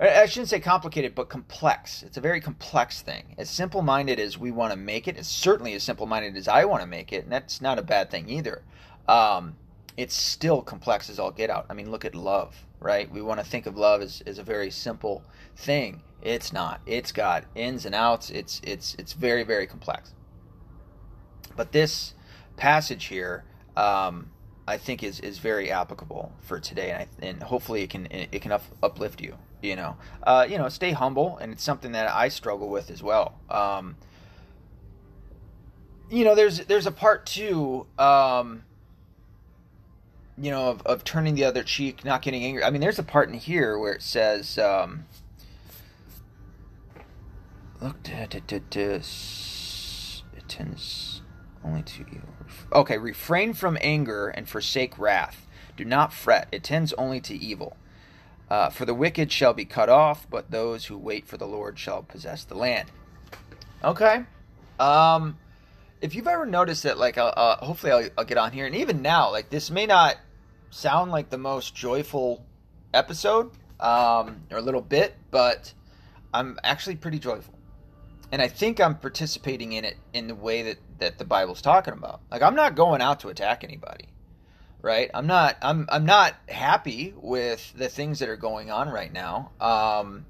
I 0.00 0.26
shouldn't 0.26 0.48
say 0.48 0.60
complicated, 0.60 1.16
but 1.16 1.28
complex. 1.28 2.04
It's 2.04 2.16
a 2.16 2.20
very 2.20 2.40
complex 2.40 3.02
thing. 3.02 3.34
As 3.36 3.50
simple 3.50 3.82
minded 3.82 4.20
as 4.20 4.38
we 4.38 4.52
want 4.52 4.72
to 4.72 4.78
make 4.78 5.08
it, 5.08 5.16
it's 5.16 5.28
certainly 5.28 5.74
as 5.74 5.82
simple 5.82 6.06
minded 6.06 6.36
as 6.36 6.46
I 6.46 6.64
want 6.66 6.82
to 6.82 6.86
make 6.86 7.12
it, 7.12 7.24
and 7.24 7.32
that's 7.32 7.60
not 7.60 7.80
a 7.80 7.82
bad 7.82 8.08
thing 8.08 8.28
either. 8.28 8.62
Um, 9.08 9.56
it's 9.96 10.14
still 10.14 10.62
complex 10.62 11.10
as 11.10 11.18
all 11.18 11.32
get 11.32 11.50
out. 11.50 11.66
I 11.68 11.74
mean, 11.74 11.90
look 11.90 12.04
at 12.04 12.14
love, 12.14 12.54
right? 12.78 13.10
We 13.10 13.20
want 13.20 13.40
to 13.40 13.46
think 13.46 13.66
of 13.66 13.76
love 13.76 14.00
as, 14.00 14.22
as 14.24 14.38
a 14.38 14.44
very 14.44 14.70
simple 14.70 15.24
thing. 15.56 16.00
It's 16.22 16.52
not. 16.52 16.80
It's 16.86 17.12
got 17.12 17.44
ins 17.54 17.86
and 17.86 17.94
outs. 17.94 18.30
It's 18.30 18.60
it's 18.64 18.94
it's 18.98 19.12
very 19.12 19.44
very 19.44 19.66
complex. 19.66 20.14
But 21.56 21.72
this 21.72 22.14
passage 22.56 23.06
here, 23.06 23.44
um, 23.76 24.30
I 24.66 24.78
think, 24.78 25.02
is 25.02 25.20
is 25.20 25.38
very 25.38 25.70
applicable 25.70 26.32
for 26.40 26.58
today, 26.58 26.90
and, 26.90 27.02
I, 27.02 27.26
and 27.26 27.42
hopefully 27.42 27.82
it 27.82 27.90
can 27.90 28.06
it 28.10 28.42
can 28.42 28.52
uplift 28.82 29.20
you. 29.20 29.36
You 29.62 29.76
know, 29.76 29.96
uh, 30.22 30.46
you 30.48 30.58
know, 30.58 30.68
stay 30.68 30.92
humble, 30.92 31.36
and 31.38 31.52
it's 31.52 31.62
something 31.62 31.92
that 31.92 32.12
I 32.12 32.28
struggle 32.28 32.68
with 32.68 32.90
as 32.90 33.02
well. 33.02 33.38
Um, 33.50 33.96
you 36.10 36.24
know, 36.24 36.34
there's 36.34 36.66
there's 36.66 36.86
a 36.86 36.92
part 36.92 37.26
two. 37.26 37.86
Um, 37.98 38.64
you 40.40 40.50
know, 40.50 40.70
of, 40.70 40.82
of 40.82 41.04
turning 41.04 41.34
the 41.34 41.44
other 41.44 41.62
cheek, 41.62 42.04
not 42.04 42.22
getting 42.22 42.44
angry. 42.44 42.62
I 42.62 42.70
mean, 42.70 42.80
there's 42.80 42.98
a 42.98 43.02
part 43.02 43.28
in 43.28 43.34
here 43.34 43.76
where 43.76 43.92
it 43.92 44.02
says, 44.02 44.56
um, 44.58 45.04
look, 47.80 47.96
it 50.36 50.48
tends 50.48 51.22
only 51.64 51.82
to 51.82 52.00
you. 52.00 52.22
Okay, 52.72 52.98
refrain 52.98 53.52
from 53.52 53.78
anger 53.80 54.28
and 54.28 54.48
forsake 54.48 54.98
wrath. 54.98 55.46
Do 55.76 55.84
not 55.84 56.12
fret, 56.12 56.48
it 56.50 56.64
tends 56.64 56.92
only 56.94 57.20
to 57.20 57.34
evil. 57.34 57.76
Uh, 58.50 58.70
for 58.70 58.84
the 58.84 58.94
wicked 58.94 59.30
shall 59.30 59.52
be 59.52 59.64
cut 59.64 59.88
off, 59.88 60.26
but 60.30 60.50
those 60.50 60.86
who 60.86 60.96
wait 60.96 61.26
for 61.26 61.36
the 61.36 61.46
Lord 61.46 61.78
shall 61.78 62.02
possess 62.02 62.44
the 62.44 62.54
land. 62.54 62.90
Okay. 63.84 64.24
Um, 64.80 65.38
if 66.00 66.14
you've 66.14 66.26
ever 66.26 66.46
noticed 66.46 66.84
that, 66.84 66.98
like, 66.98 67.18
uh, 67.18 67.26
uh, 67.26 67.64
hopefully 67.64 67.92
I'll, 67.92 68.08
I'll 68.18 68.24
get 68.24 68.38
on 68.38 68.52
here, 68.52 68.66
and 68.66 68.74
even 68.74 69.02
now, 69.02 69.30
like, 69.30 69.50
this 69.50 69.70
may 69.70 69.86
not 69.86 70.16
sound 70.70 71.10
like 71.10 71.30
the 71.30 71.38
most 71.38 71.74
joyful 71.74 72.44
episode, 72.94 73.50
um, 73.80 74.42
or 74.50 74.58
a 74.58 74.62
little 74.62 74.80
bit, 74.80 75.14
but 75.30 75.72
I'm 76.32 76.58
actually 76.64 76.96
pretty 76.96 77.18
joyful 77.18 77.57
and 78.30 78.42
I 78.42 78.48
think 78.48 78.80
I'm 78.80 78.96
participating 78.96 79.72
in 79.72 79.84
it 79.84 79.96
in 80.12 80.26
the 80.26 80.34
way 80.34 80.62
that 80.62 80.78
that 80.98 81.18
the 81.18 81.24
Bible's 81.24 81.62
talking 81.62 81.94
about. 81.94 82.20
Like 82.30 82.42
I'm 82.42 82.54
not 82.54 82.74
going 82.74 83.00
out 83.00 83.20
to 83.20 83.28
attack 83.28 83.64
anybody, 83.64 84.06
right? 84.82 85.10
I'm 85.14 85.26
not. 85.26 85.56
I'm 85.62 85.86
I'm 85.90 86.04
not 86.04 86.34
happy 86.48 87.14
with 87.16 87.72
the 87.76 87.88
things 87.88 88.18
that 88.18 88.28
are 88.28 88.36
going 88.36 88.70
on 88.70 88.88
right 88.88 89.12
now. 89.12 89.50
Um, 89.60 90.26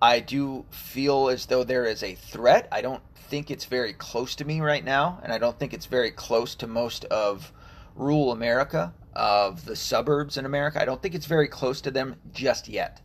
I 0.00 0.20
do 0.20 0.64
feel 0.70 1.28
as 1.28 1.46
though 1.46 1.64
there 1.64 1.84
is 1.84 2.02
a 2.02 2.14
threat. 2.14 2.68
I 2.70 2.82
don't 2.82 3.02
think 3.14 3.50
it's 3.50 3.64
very 3.64 3.92
close 3.92 4.34
to 4.36 4.44
me 4.44 4.60
right 4.60 4.84
now, 4.84 5.20
and 5.22 5.32
I 5.32 5.38
don't 5.38 5.58
think 5.58 5.74
it's 5.74 5.86
very 5.86 6.10
close 6.10 6.54
to 6.56 6.66
most 6.66 7.04
of 7.06 7.52
rural 7.94 8.30
America, 8.30 8.94
of 9.14 9.64
the 9.64 9.74
suburbs 9.74 10.36
in 10.36 10.46
America. 10.46 10.80
I 10.80 10.84
don't 10.84 11.02
think 11.02 11.14
it's 11.14 11.26
very 11.26 11.48
close 11.48 11.80
to 11.82 11.90
them 11.90 12.16
just 12.32 12.68
yet. 12.68 13.00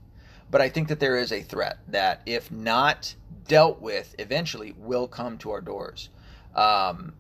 But 0.54 0.62
I 0.62 0.70
think 0.70 0.90
that 0.90 1.00
there 1.00 1.18
is 1.18 1.32
a 1.32 1.42
threat 1.42 1.80
that, 1.88 2.22
if 2.28 2.52
not 2.52 3.16
dealt 3.48 3.82
with 3.82 4.14
eventually 4.20 4.76
will 4.78 5.08
come 5.08 5.40
to 5.40 5.50
our 5.50 5.62
doors. 5.62 6.10
Um, 6.54 7.14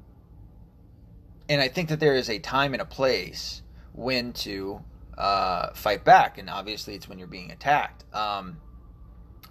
and 1.49 1.59
I 1.59 1.67
think 1.67 1.89
that 1.89 1.99
there 1.99 2.13
is 2.13 2.29
a 2.29 2.37
time 2.37 2.73
and 2.73 2.81
a 2.81 2.85
place 2.85 3.63
when 3.93 4.33
to 4.33 4.83
uh, 5.17 5.73
fight 5.73 6.05
back, 6.05 6.37
and 6.37 6.47
obviously 6.47 6.93
it's 6.93 7.09
when 7.09 7.17
you're 7.17 7.27
being 7.27 7.49
attacked. 7.49 8.03
Um, 8.13 8.57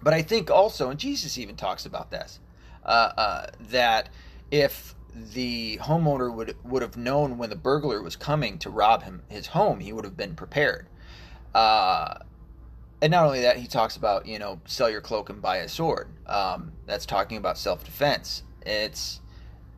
but 0.01 0.13
I 0.13 0.21
think 0.21 0.49
also, 0.49 0.89
and 0.89 0.97
Jesus 0.97 1.37
even 1.37 1.57
talks 1.57 1.85
about 1.85 2.09
this, 2.09 2.39
uh, 2.85 3.11
uh, 3.17 3.47
that 3.69 4.07
if 4.49 4.95
the 5.13 5.77
homeowner 5.79 6.33
would 6.33 6.55
would 6.63 6.83
have 6.83 6.95
known 6.95 7.37
when 7.37 7.49
the 7.49 7.57
burglar 7.57 8.01
was 8.01 8.15
coming 8.15 8.59
to 8.59 8.69
rob 8.69 9.03
him 9.03 9.23
his 9.27 9.47
home, 9.47 9.81
he 9.81 9.91
would 9.91 10.05
have 10.05 10.15
been 10.15 10.35
prepared. 10.35 10.87
Uh, 11.53 12.19
and 13.03 13.11
not 13.11 13.25
only 13.25 13.41
that, 13.41 13.57
he 13.57 13.67
talks 13.67 13.97
about 13.97 14.25
you 14.25 14.39
know 14.39 14.61
sell 14.65 14.89
your 14.89 15.01
cloak 15.01 15.29
and 15.29 15.41
buy 15.41 15.57
a 15.57 15.67
sword. 15.67 16.07
Um, 16.25 16.71
that's 16.85 17.05
talking 17.05 17.37
about 17.37 17.57
self 17.57 17.83
defense. 17.83 18.43
It's 18.65 19.19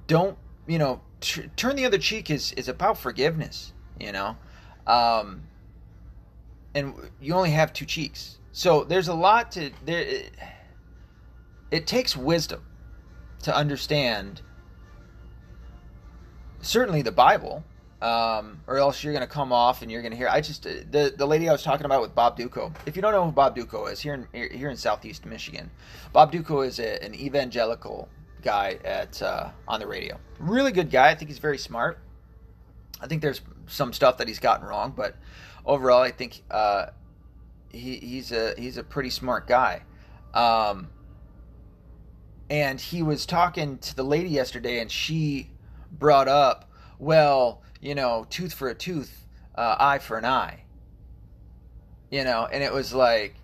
don't 0.05 0.37
you 0.67 0.77
know 0.77 1.01
turn 1.21 1.75
the 1.75 1.85
other 1.85 1.97
cheek 1.97 2.29
is 2.29 2.51
is 2.51 2.69
about 2.69 2.99
forgiveness. 2.99 3.73
You 3.99 4.11
know, 4.11 4.37
um, 4.85 5.41
and 6.75 6.93
you 7.19 7.33
only 7.33 7.49
have 7.49 7.73
two 7.73 7.85
cheeks, 7.85 8.37
so 8.51 8.83
there's 8.83 9.07
a 9.07 9.15
lot 9.15 9.51
to 9.53 9.71
there. 9.83 10.01
It, 10.01 10.31
it 11.71 11.87
takes 11.87 12.15
wisdom 12.15 12.63
to 13.41 13.55
understand 13.55 14.43
certainly 16.61 17.01
the 17.01 17.11
Bible 17.11 17.63
um, 18.01 18.59
or 18.67 18.77
else 18.77 19.03
you're 19.03 19.13
going 19.13 19.25
to 19.25 19.33
come 19.33 19.51
off 19.51 19.81
and 19.81 19.91
you're 19.91 20.01
going 20.01 20.11
to 20.11 20.17
hear. 20.17 20.27
I 20.27 20.41
just 20.41 20.63
the 20.63 21.13
the 21.15 21.25
lady 21.25 21.49
I 21.49 21.51
was 21.51 21.63
talking 21.63 21.85
about 21.85 22.01
with 22.01 22.13
Bob 22.13 22.37
Dutko. 22.37 22.73
If 22.85 22.95
you 22.95 23.01
don't 23.01 23.11
know 23.11 23.25
who 23.25 23.31
Bob 23.31 23.55
Dutko 23.55 23.91
is, 23.91 23.99
here 23.99 24.13
in 24.13 24.51
here 24.51 24.69
in 24.69 24.77
Southeast 24.77 25.25
Michigan, 25.25 25.71
Bob 26.13 26.31
Dutko 26.31 26.65
is 26.65 26.79
a, 26.79 27.03
an 27.03 27.15
evangelical 27.15 28.09
guy 28.41 28.77
at 28.83 29.21
uh, 29.21 29.49
on 29.67 29.79
the 29.79 29.87
radio. 29.87 30.19
Really 30.39 30.71
good 30.71 30.91
guy. 30.91 31.09
I 31.09 31.15
think 31.15 31.29
he's 31.29 31.39
very 31.39 31.57
smart. 31.57 31.99
I 33.01 33.07
think 33.07 33.21
there's 33.21 33.41
some 33.67 33.93
stuff 33.93 34.17
that 34.17 34.27
he's 34.27 34.39
gotten 34.39 34.65
wrong, 34.65 34.93
but 34.95 35.15
overall, 35.65 36.01
I 36.01 36.11
think 36.11 36.43
uh, 36.51 36.87
he, 37.69 37.97
he's 37.97 38.31
a 38.31 38.53
he's 38.57 38.77
a 38.77 38.83
pretty 38.83 39.09
smart 39.09 39.47
guy. 39.47 39.83
Um, 40.33 40.89
and 42.49 42.79
he 42.79 43.01
was 43.01 43.25
talking 43.25 43.77
to 43.79 43.95
the 43.95 44.03
lady 44.03 44.29
yesterday, 44.29 44.79
and 44.79 44.91
she 44.91 45.49
brought 45.91 46.27
up, 46.27 46.69
well, 46.99 47.63
you 47.85 47.93
know, 47.93 48.25
tooth 48.31 48.53
for 48.53 48.67
a 48.67 48.73
tooth, 48.73 49.27
uh, 49.53 49.75
eye 49.79 49.99
for 49.99 50.17
an 50.17 50.25
eye. 50.25 50.63
You 52.09 52.23
know, 52.23 52.47
and 52.51 52.63
it 52.63 52.73
was 52.73 52.93
like, 52.93 53.35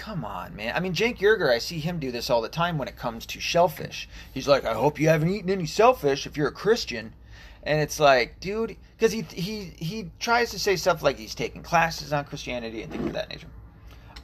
come 0.00 0.26
on, 0.26 0.54
man. 0.54 0.74
I 0.76 0.80
mean, 0.80 0.92
Cenk 0.92 1.18
Uygur, 1.18 1.50
I 1.50 1.58
see 1.58 1.78
him 1.78 1.98
do 1.98 2.12
this 2.12 2.28
all 2.28 2.42
the 2.42 2.50
time 2.50 2.76
when 2.76 2.88
it 2.88 2.96
comes 2.96 3.24
to 3.26 3.40
shellfish. 3.40 4.06
He's 4.34 4.46
like, 4.46 4.66
I 4.66 4.74
hope 4.74 5.00
you 5.00 5.08
haven't 5.08 5.30
eaten 5.30 5.48
any 5.48 5.64
shellfish 5.64 6.26
if 6.26 6.36
you're 6.36 6.48
a 6.48 6.52
Christian. 6.52 7.14
and 7.62 7.80
it's 7.80 7.98
like, 7.98 8.40
dude, 8.40 8.76
because 8.96 9.12
he 9.12 9.22
he 9.22 9.72
he 9.78 10.10
tries 10.18 10.50
to 10.50 10.58
say 10.58 10.76
stuff 10.76 11.02
like 11.02 11.16
he's 11.16 11.34
taking 11.34 11.62
classes 11.62 12.12
on 12.12 12.26
Christianity 12.26 12.82
and 12.82 12.92
things 12.92 13.06
of 13.06 13.12
that 13.14 13.30
nature. 13.30 13.48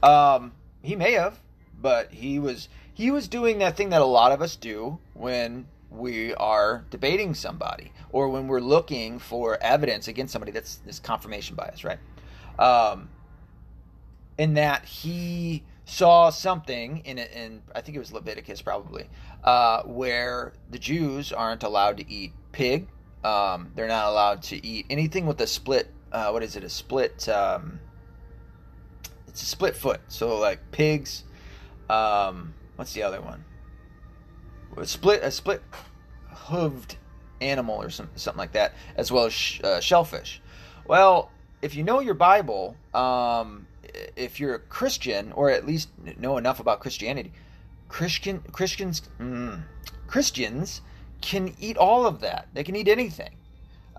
Um, 0.02 0.52
he 0.82 0.94
may 0.94 1.12
have, 1.12 1.40
but 1.80 2.12
he 2.12 2.38
was 2.38 2.68
he 2.92 3.10
was 3.10 3.28
doing 3.28 3.58
that 3.58 3.78
thing 3.78 3.90
that 3.90 4.02
a 4.02 4.06
lot 4.06 4.32
of 4.32 4.42
us 4.42 4.56
do 4.56 4.98
when 5.14 5.66
we 5.94 6.34
are 6.34 6.84
debating 6.90 7.34
somebody 7.34 7.92
or 8.10 8.28
when 8.28 8.48
we're 8.48 8.60
looking 8.60 9.18
for 9.18 9.62
evidence 9.62 10.08
against 10.08 10.32
somebody 10.32 10.52
that's 10.52 10.76
this 10.76 10.98
confirmation 10.98 11.56
bias, 11.56 11.84
right? 11.84 11.98
Um, 12.58 13.08
in 14.38 14.54
that 14.54 14.84
he 14.84 15.64
saw 15.84 16.30
something 16.30 16.98
in 17.04 17.18
it, 17.18 17.30
in 17.32 17.62
I 17.74 17.80
think 17.80 17.96
it 17.96 18.00
was 18.00 18.12
Leviticus 18.12 18.62
probably, 18.62 19.08
uh, 19.42 19.82
where 19.82 20.52
the 20.70 20.78
Jews 20.78 21.32
aren't 21.32 21.62
allowed 21.62 21.98
to 21.98 22.10
eat 22.10 22.32
pig. 22.52 22.88
Um, 23.22 23.72
they're 23.74 23.88
not 23.88 24.06
allowed 24.06 24.42
to 24.44 24.66
eat 24.66 24.86
anything 24.90 25.26
with 25.26 25.40
a 25.40 25.46
split. 25.46 25.88
Uh, 26.12 26.30
what 26.30 26.42
is 26.42 26.56
it? 26.56 26.64
A 26.64 26.68
split. 26.68 27.28
Um, 27.28 27.80
it's 29.28 29.42
a 29.42 29.46
split 29.46 29.76
foot. 29.76 30.00
So 30.08 30.38
like 30.38 30.70
pigs. 30.70 31.24
Um, 31.88 32.54
what's 32.76 32.92
the 32.92 33.02
other 33.02 33.20
one? 33.20 33.44
Split 34.84 35.22
a 35.22 35.30
split 35.30 35.62
hooved 36.32 36.96
animal 37.40 37.80
or 37.80 37.90
some, 37.90 38.08
something 38.16 38.38
like 38.38 38.52
that, 38.52 38.74
as 38.96 39.10
well 39.12 39.26
as 39.26 39.32
sh- 39.32 39.60
uh, 39.62 39.80
shellfish. 39.80 40.40
Well, 40.86 41.30
if 41.62 41.74
you 41.74 41.82
know 41.82 42.00
your 42.00 42.14
Bible, 42.14 42.76
um, 42.92 43.66
if 44.16 44.40
you're 44.40 44.54
a 44.54 44.58
Christian 44.58 45.32
or 45.32 45.50
at 45.50 45.66
least 45.66 45.88
know 46.18 46.36
enough 46.36 46.60
about 46.60 46.80
Christianity, 46.80 47.32
Christian 47.88 48.40
Christians 48.52 49.02
mm, 49.20 49.62
Christians 50.06 50.82
can 51.20 51.54
eat 51.58 51.76
all 51.76 52.06
of 52.06 52.20
that. 52.20 52.48
They 52.52 52.64
can 52.64 52.76
eat 52.76 52.88
anything 52.88 53.36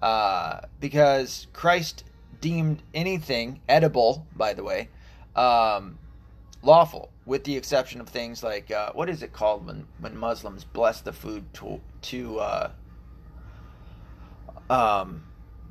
uh, 0.01 0.61
because 0.79 1.47
Christ 1.53 2.03
deemed 2.41 2.83
anything 2.93 3.61
edible. 3.67 4.27
By 4.35 4.53
the 4.53 4.63
way, 4.63 4.89
um, 5.35 5.97
lawful, 6.65 7.09
with 7.25 7.43
the 7.43 7.55
exception 7.55 8.01
of 8.01 8.09
things 8.09 8.43
like 8.43 8.71
uh, 8.71 8.91
what 8.93 9.09
is 9.09 9.23
it 9.23 9.31
called 9.31 9.65
when 9.65 9.87
when 9.99 10.17
Muslims 10.17 10.63
bless 10.63 11.01
the 11.01 11.13
food 11.13 11.45
to 11.53 11.79
to 12.01 12.39
uh, 12.39 12.71
um, 14.69 15.23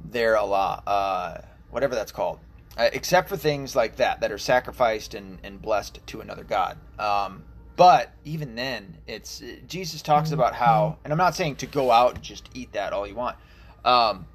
their 0.04 0.36
Allah, 0.36 0.82
uh, 0.86 1.38
whatever 1.70 1.94
that's 1.94 2.12
called, 2.12 2.38
uh, 2.78 2.88
except 2.92 3.28
for 3.28 3.36
things 3.36 3.74
like 3.74 3.96
that 3.96 4.20
that 4.20 4.30
are 4.30 4.38
sacrificed 4.38 5.14
and, 5.14 5.38
and 5.42 5.60
blessed 5.60 6.00
to 6.06 6.20
another 6.20 6.44
god. 6.44 6.78
Um, 6.98 7.44
but 7.76 8.12
even 8.24 8.54
then, 8.54 8.98
it's 9.06 9.42
Jesus 9.66 10.00
talks 10.00 10.30
about 10.30 10.54
how, 10.54 10.98
and 11.02 11.12
I'm 11.12 11.18
not 11.18 11.34
saying 11.34 11.56
to 11.56 11.66
go 11.66 11.90
out 11.90 12.14
and 12.14 12.22
just 12.22 12.48
eat 12.54 12.72
that 12.72 12.92
all 12.92 13.06
you 13.06 13.16
want. 13.16 13.36
Um, 13.84 14.26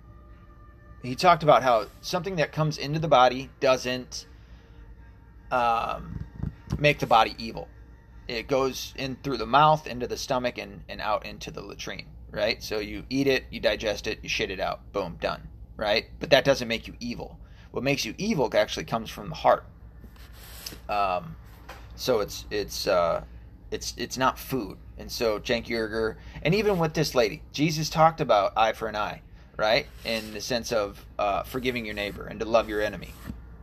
he 1.01 1.15
talked 1.15 1.43
about 1.43 1.63
how 1.63 1.87
something 2.01 2.35
that 2.35 2.51
comes 2.51 2.77
into 2.77 2.99
the 2.99 3.07
body 3.07 3.49
doesn't 3.61 4.25
um, 5.51 6.18
make 6.77 6.99
the 6.99 7.07
body 7.07 7.35
evil. 7.37 7.67
It 8.27 8.47
goes 8.47 8.93
in 8.95 9.17
through 9.23 9.37
the 9.37 9.45
mouth, 9.45 9.87
into 9.87 10.07
the 10.07 10.17
stomach, 10.17 10.57
and, 10.57 10.83
and 10.87 11.01
out 11.01 11.25
into 11.25 11.49
the 11.49 11.61
latrine, 11.61 12.07
right? 12.31 12.61
So 12.61 12.79
you 12.79 13.03
eat 13.09 13.27
it, 13.27 13.45
you 13.49 13.59
digest 13.59 14.05
it, 14.05 14.19
you 14.21 14.29
shit 14.29 14.51
it 14.51 14.59
out. 14.59 14.91
Boom, 14.93 15.17
done, 15.19 15.47
right? 15.77 16.05
But 16.19 16.29
that 16.29 16.45
doesn't 16.45 16.67
make 16.67 16.87
you 16.87 16.93
evil. 16.99 17.39
What 17.71 17.83
makes 17.83 18.05
you 18.05 18.13
evil 18.17 18.49
actually 18.53 18.85
comes 18.85 19.09
from 19.09 19.29
the 19.29 19.35
heart. 19.35 19.65
Um, 20.87 21.35
so 21.95 22.19
it's 22.19 22.45
it's 22.51 22.87
uh, 22.87 23.23
it's 23.71 23.93
it's 23.97 24.17
not 24.17 24.37
food. 24.39 24.77
And 24.97 25.11
so 25.11 25.39
Uygur, 25.39 26.15
and 26.43 26.53
even 26.53 26.77
with 26.77 26.93
this 26.93 27.15
lady, 27.15 27.41
Jesus 27.51 27.89
talked 27.89 28.21
about 28.21 28.53
eye 28.57 28.73
for 28.73 28.87
an 28.87 28.95
eye, 28.95 29.21
right? 29.57 29.87
In 30.05 30.33
the 30.33 30.41
sense 30.41 30.71
of 30.71 31.05
uh, 31.17 31.43
forgiving 31.43 31.85
your 31.85 31.95
neighbor 31.95 32.25
and 32.25 32.39
to 32.39 32.45
love 32.45 32.69
your 32.69 32.81
enemy, 32.81 33.13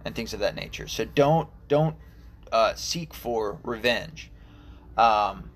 and 0.05 0.15
things 0.15 0.33
of 0.33 0.41
that 0.41 0.55
nature. 0.55 0.89
So 0.89 1.05
don't 1.05 1.49
don't 1.69 1.97
uh, 2.53 2.75
seek 2.75 3.15
for 3.15 3.59
revenge. 3.63 4.31
Um, 4.97 5.51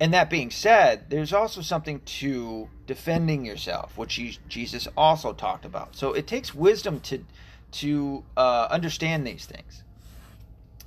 and 0.00 0.14
that 0.14 0.30
being 0.30 0.50
said, 0.50 1.10
there's 1.10 1.32
also 1.32 1.60
something 1.60 2.00
to 2.00 2.68
defending 2.86 3.44
yourself, 3.44 3.96
which 3.98 4.38
Jesus 4.48 4.86
also 4.96 5.32
talked 5.32 5.64
about. 5.64 5.96
So 5.96 6.12
it 6.12 6.26
takes 6.26 6.54
wisdom 6.54 7.00
to 7.00 7.24
to 7.70 8.24
uh, 8.36 8.66
understand 8.70 9.26
these 9.26 9.44
things. 9.44 9.82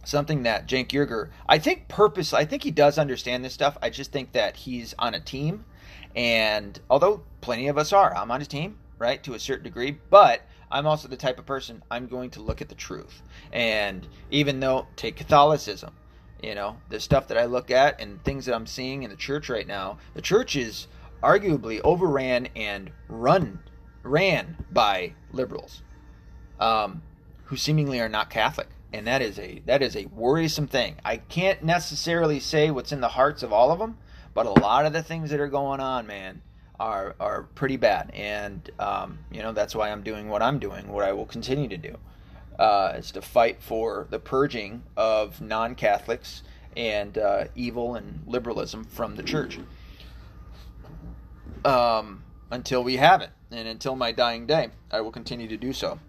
Something 0.04 0.44
that 0.44 0.68
Cenk 0.68 0.88
Uygur, 0.88 1.30
I 1.48 1.60
think, 1.60 1.88
purpose. 1.88 2.34
I 2.34 2.44
think 2.46 2.64
he 2.64 2.72
does 2.72 2.98
understand 2.98 3.46
this 3.46 3.54
stuff. 3.54 3.78
I 3.84 3.92
just 3.92 4.12
think 4.12 4.32
that 4.32 4.56
he's 4.56 4.96
on 4.98 5.14
a 5.14 5.20
team, 5.20 5.66
and 6.16 6.80
although 6.90 7.22
plenty 7.42 7.68
of 7.68 7.78
us 7.78 7.94
are, 7.94 8.16
I'm 8.16 8.32
on 8.32 8.40
his 8.40 8.48
team, 8.48 8.80
right, 8.98 9.22
to 9.24 9.36
a 9.36 9.40
certain 9.40 9.66
degree. 9.66 9.98
But 10.10 10.42
I'm 10.72 10.88
also 10.88 11.08
the 11.08 11.18
type 11.18 11.40
of 11.40 11.46
person 11.46 11.84
I'm 11.92 12.08
going 12.08 12.30
to 12.32 12.42
look 12.42 12.62
at 12.62 12.70
the 12.70 12.76
truth. 12.76 13.22
And 13.52 14.08
even 14.30 14.60
though 14.60 14.88
take 14.96 15.16
Catholicism, 15.16 15.94
you 16.42 16.56
know, 16.56 16.78
the 16.90 17.00
stuff 17.00 17.28
that 17.28 17.38
I 17.38 17.46
look 17.46 17.70
at 17.70 18.02
and 18.02 18.24
things 18.24 18.46
that 18.46 18.56
I'm 18.56 18.66
seeing 18.66 19.04
in 19.04 19.10
the 19.10 19.16
church 19.16 19.50
right 19.50 19.68
now, 19.68 19.98
the 20.14 20.22
church 20.22 20.56
is 20.56 20.88
arguably 21.22 21.82
overran 21.84 22.48
and 22.56 22.92
run 23.08 23.60
ran 24.04 24.58
by 24.72 25.14
liberals 25.32 25.84
um, 26.60 27.02
who 27.46 27.56
seemingly 27.56 28.00
are 28.00 28.10
not 28.10 28.30
Catholic. 28.30 28.68
And 28.94 29.08
that 29.08 29.22
is 29.22 29.40
a 29.40 29.62
that 29.68 29.82
is 29.82 29.96
a 29.96 30.08
worrisome 30.08 30.68
thing. 30.68 30.96
I 31.06 31.18
can't 31.18 31.64
necessarily 31.64 32.40
say 32.40 32.72
what's 32.72 32.92
in 32.92 33.00
the 33.00 33.08
hearts 33.10 33.42
of 33.42 33.54
all 33.54 33.72
of 33.72 33.80
them, 33.80 33.98
but 34.34 34.46
a 34.46 34.60
lot 34.60 34.86
of 34.86 34.94
the 34.94 35.04
things 35.04 35.30
that 35.30 35.40
are 35.40 35.48
going 35.48 35.80
on, 35.80 36.08
man, 36.08 36.42
are 36.82 37.16
are 37.20 37.44
pretty 37.54 37.78
bad, 37.78 38.10
and 38.14 38.70
um, 38.80 39.20
you 39.32 39.42
know 39.44 39.54
that's 39.54 39.76
why 39.76 39.92
I'm 39.92 40.02
doing 40.02 40.30
what 40.30 40.42
I'm 40.42 40.58
doing, 40.58 40.88
what 40.92 41.06
I 41.06 41.14
will 41.14 41.28
continue 41.28 41.68
to 41.70 41.78
do, 41.78 41.96
uh, 42.58 42.94
is 42.98 43.12
to 43.12 43.22
fight 43.22 43.62
for 43.62 44.08
the 44.10 44.18
purging 44.18 44.82
of 44.98 45.40
non-Catholics 45.40 46.42
and 46.76 47.18
uh, 47.20 47.46
evil 47.56 47.96
and 47.96 48.24
liberalism 48.26 48.84
from 48.84 49.16
the 49.16 49.22
church. 49.22 49.60
Um, 51.64 52.24
until 52.50 52.84
we 52.84 52.98
have 52.98 53.22
it, 53.22 53.30
and 53.52 53.68
until 53.68 53.96
my 53.96 54.12
dying 54.12 54.48
day, 54.48 54.70
I 54.90 55.02
will 55.02 55.12
continue 55.12 55.48
to 55.50 55.58
do 55.58 55.74
so. 55.74 56.00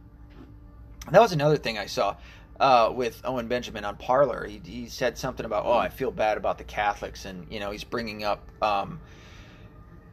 That 1.11 1.21
was 1.21 1.33
another 1.33 1.59
thing 1.59 1.79
I 1.79 1.87
saw. 1.87 2.17
Uh, 2.61 2.93
with 2.95 3.21
Owen 3.25 3.49
Benjamin 3.49 3.85
on 3.85 3.97
Parler. 3.97 4.47
he, 4.47 4.61
he, 4.65 4.87
said 4.87 5.19
something 5.19 5.45
about, 5.45 5.67
"Oh, 5.67 5.73
I 5.73 5.89
feel 5.89 6.13
bad 6.13 6.37
about 6.37 6.59
the 6.59 6.65
Catholics," 6.65 7.25
and 7.25 7.47
you 7.51 7.59
know, 7.59 7.73
he's 7.73 7.83
bringing 7.83 8.23
up 8.23 8.47
um, 8.63 9.01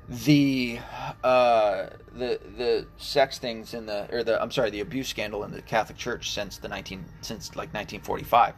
the 0.09 0.79
uh, 1.23 1.87
the 2.13 2.39
the 2.57 2.87
sex 2.97 3.37
things 3.37 3.75
in 3.75 3.85
the 3.85 4.07
or 4.11 4.23
the 4.23 4.41
I'm 4.41 4.51
sorry 4.51 4.71
the 4.71 4.79
abuse 4.79 5.07
scandal 5.07 5.43
in 5.43 5.51
the 5.51 5.61
Catholic 5.61 5.97
Church 5.97 6.31
since 6.31 6.57
the 6.57 6.67
19 6.67 7.05
since 7.21 7.49
like 7.49 7.73
1945 7.73 8.55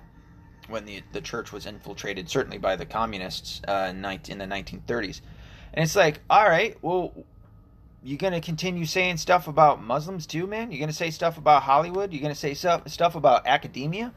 when 0.70 0.86
the 0.86 1.04
the 1.12 1.20
church 1.20 1.52
was 1.52 1.66
infiltrated 1.66 2.30
certainly 2.30 2.58
by 2.58 2.78
the 2.78 2.86
communists 2.86 3.62
uh, 3.68 3.92
in, 3.94 4.02
the 4.02 4.46
1930s 4.46 5.22
and 5.74 5.84
it's 5.84 5.96
like 5.96 6.22
all 6.30 6.48
right 6.48 6.78
well 6.82 7.14
you're 8.02 8.18
gonna 8.18 8.40
continue 8.40 8.86
saying 8.86 9.18
stuff 9.18 9.48
about 9.48 9.84
Muslims 9.84 10.26
too 10.26 10.48
man? 10.48 10.72
You're 10.72 10.80
gonna 10.80 10.94
say 10.94 11.12
stuff 11.12 11.38
about 11.38 11.64
Hollywood? 11.64 12.14
You're 12.14 12.22
gonna 12.22 12.34
say 12.34 12.54
stuff 12.54 12.88
stuff 12.88 13.16
about 13.16 13.46
academia? 13.46 14.14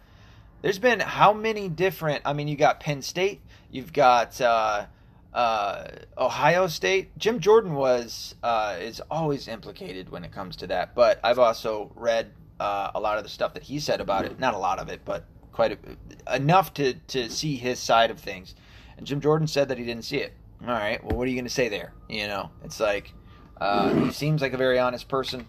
There's 0.63 0.79
been 0.79 1.01
how 1.01 1.33
many 1.33 1.69
different 1.69 2.23
I 2.25 2.33
mean 2.33 2.47
you 2.47 2.57
got 2.57 2.79
Penn 2.79 3.03
State 3.03 3.41
you've 3.73 3.93
got 3.93 4.41
uh, 4.41 4.87
uh, 5.35 5.89
Ohio 6.17 6.69
State. 6.69 7.17
Jim 7.19 7.41
Jordan 7.41 7.75
was 7.75 8.37
uh, 8.43 8.77
is 8.81 9.01
always 9.11 9.49
implicated 9.49 10.09
when 10.09 10.25
it 10.25 10.33
comes 10.33 10.57
to 10.57 10.67
that, 10.69 10.95
but 10.95 11.19
I've 11.25 11.41
also 11.41 11.93
read 11.97 12.33
uh, 12.61 12.93
a 12.95 13.01
lot 13.01 13.19
of 13.19 13.25
the 13.25 13.31
stuff 13.31 13.55
that 13.55 13.65
he 13.65 13.81
said 13.81 14.01
about 14.01 14.25
it. 14.25 14.39
Not 14.39 14.55
a 14.55 14.59
lot 14.59 14.79
of 14.79 14.89
it, 14.89 15.01
but 15.05 15.25
quite 15.51 15.73
a, 15.73 16.37
enough 16.37 16.73
to 16.75 16.95
to 16.95 17.29
see 17.29 17.57
his 17.57 17.81
side 17.81 18.11
of 18.11 18.21
things. 18.21 18.55
And 18.97 19.07
Jim 19.07 19.21
Jordan 19.21 19.49
said 19.49 19.69
that 19.69 19.79
he 19.79 19.85
didn't 19.85 20.05
see 20.05 20.19
it. 20.19 20.35
All 20.63 20.69
right, 20.69 21.03
well, 21.03 21.19
what 21.19 21.25
are 21.25 21.31
you 21.31 21.37
going 21.37 21.47
to 21.47 21.51
say 21.51 21.69
there? 21.69 21.93
You 22.09 22.29
know, 22.29 22.51
it's 22.63 22.79
like 22.79 23.13
uh, 23.61 23.93
he 23.93 24.13
seems 24.13 24.41
like 24.41 24.53
a 24.53 24.57
very 24.57 24.79
honest 24.79 25.09
person. 25.09 25.47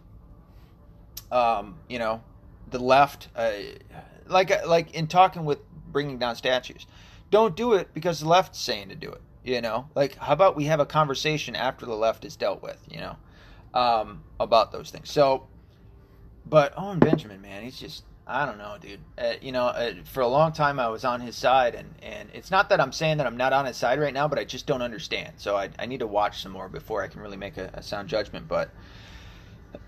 Um, 1.32 1.78
you 1.88 2.00
know, 2.00 2.24
the 2.72 2.80
left, 2.80 3.28
uh, 3.36 3.52
like 4.26 4.66
like 4.66 4.96
in 4.96 5.06
talking 5.06 5.46
with 5.46 5.60
bringing 5.92 6.18
down 6.18 6.36
statues, 6.36 6.88
don't 7.30 7.56
do 7.56 7.74
it 7.74 7.94
because 7.94 8.22
the 8.22 8.28
left's 8.28 8.60
saying 8.60 8.90
to 8.90 8.96
do 8.96 9.12
it 9.12 9.22
you 9.46 9.62
know, 9.62 9.88
like 9.94 10.18
how 10.18 10.34
about 10.34 10.56
we 10.56 10.66
have 10.66 10.80
a 10.80 10.86
conversation 10.86 11.56
after 11.56 11.86
the 11.86 11.96
left 11.96 12.26
is 12.26 12.36
dealt 12.36 12.64
with? 12.64 12.82
You 12.90 12.98
know, 12.98 13.16
um, 13.74 14.24
about 14.40 14.72
those 14.72 14.90
things. 14.90 15.12
So, 15.12 15.48
but 16.46 16.74
Owen 16.76 17.00
Benjamin, 17.00 17.42
man, 17.42 17.64
he's 17.64 17.80
just 17.80 18.04
I 18.28 18.48
don't 18.48 18.58
know, 18.58 18.78
dude. 18.82 19.00
Uh, 19.18 19.34
you 19.42 19.52
know, 19.52 19.66
uh, 19.66 19.94
for 20.06 20.22
a 20.22 20.28
long 20.28 20.52
time 20.52 20.80
I 20.80 20.88
was 20.88 21.06
on 21.06 21.22
his 21.22 21.36
side, 21.36 21.76
and 21.76 21.94
and 22.02 22.30
it's 22.34 22.50
not 22.50 22.70
that 22.70 22.82
I'm 22.82 22.92
saying 22.92 23.18
that 23.18 23.28
I'm 23.28 23.38
not 23.38 23.54
on 23.54 23.66
his 23.66 23.78
side 23.78 24.00
right 24.00 24.14
now, 24.14 24.28
but 24.28 24.40
I 24.40 24.46
just 24.46 24.66
don't 24.66 24.82
understand. 24.82 25.34
So 25.38 25.56
I 25.56 25.70
I 25.78 25.86
need 25.86 26.00
to 26.00 26.08
watch 26.08 26.42
some 26.42 26.52
more 26.52 26.68
before 26.68 27.04
I 27.04 27.08
can 27.08 27.22
really 27.22 27.38
make 27.38 27.58
a, 27.58 27.70
a 27.76 27.84
sound 27.84 28.10
judgment. 28.10 28.48
But 28.48 28.72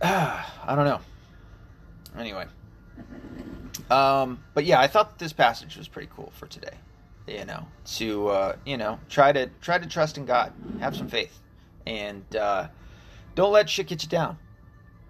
uh, 0.02 0.44
I 0.64 0.76
don't 0.76 0.86
know. 0.86 1.00
Anyway, 2.16 2.46
um, 3.90 4.44
but 4.54 4.66
yeah, 4.66 4.80
I 4.80 4.88
thought 4.88 5.18
this 5.18 5.34
passage 5.34 5.78
was 5.78 5.88
pretty 5.88 6.10
cool 6.16 6.32
for 6.36 6.46
today 6.46 6.78
you 7.28 7.46
know, 7.46 7.68
to 7.86 8.28
uh, 8.30 8.56
you 8.66 8.78
know 8.78 9.00
try 9.10 9.32
to 9.32 9.48
try 9.62 9.78
to 9.78 9.88
trust 9.88 10.18
in 10.18 10.26
God, 10.26 10.54
have 10.80 10.96
some 10.96 11.08
faith, 11.08 11.40
and 11.86 12.24
uh, 12.36 12.68
don't 13.36 13.52
let 13.52 13.70
shit 13.70 13.88
get 13.88 14.04
you 14.04 14.10
down. 14.10 14.38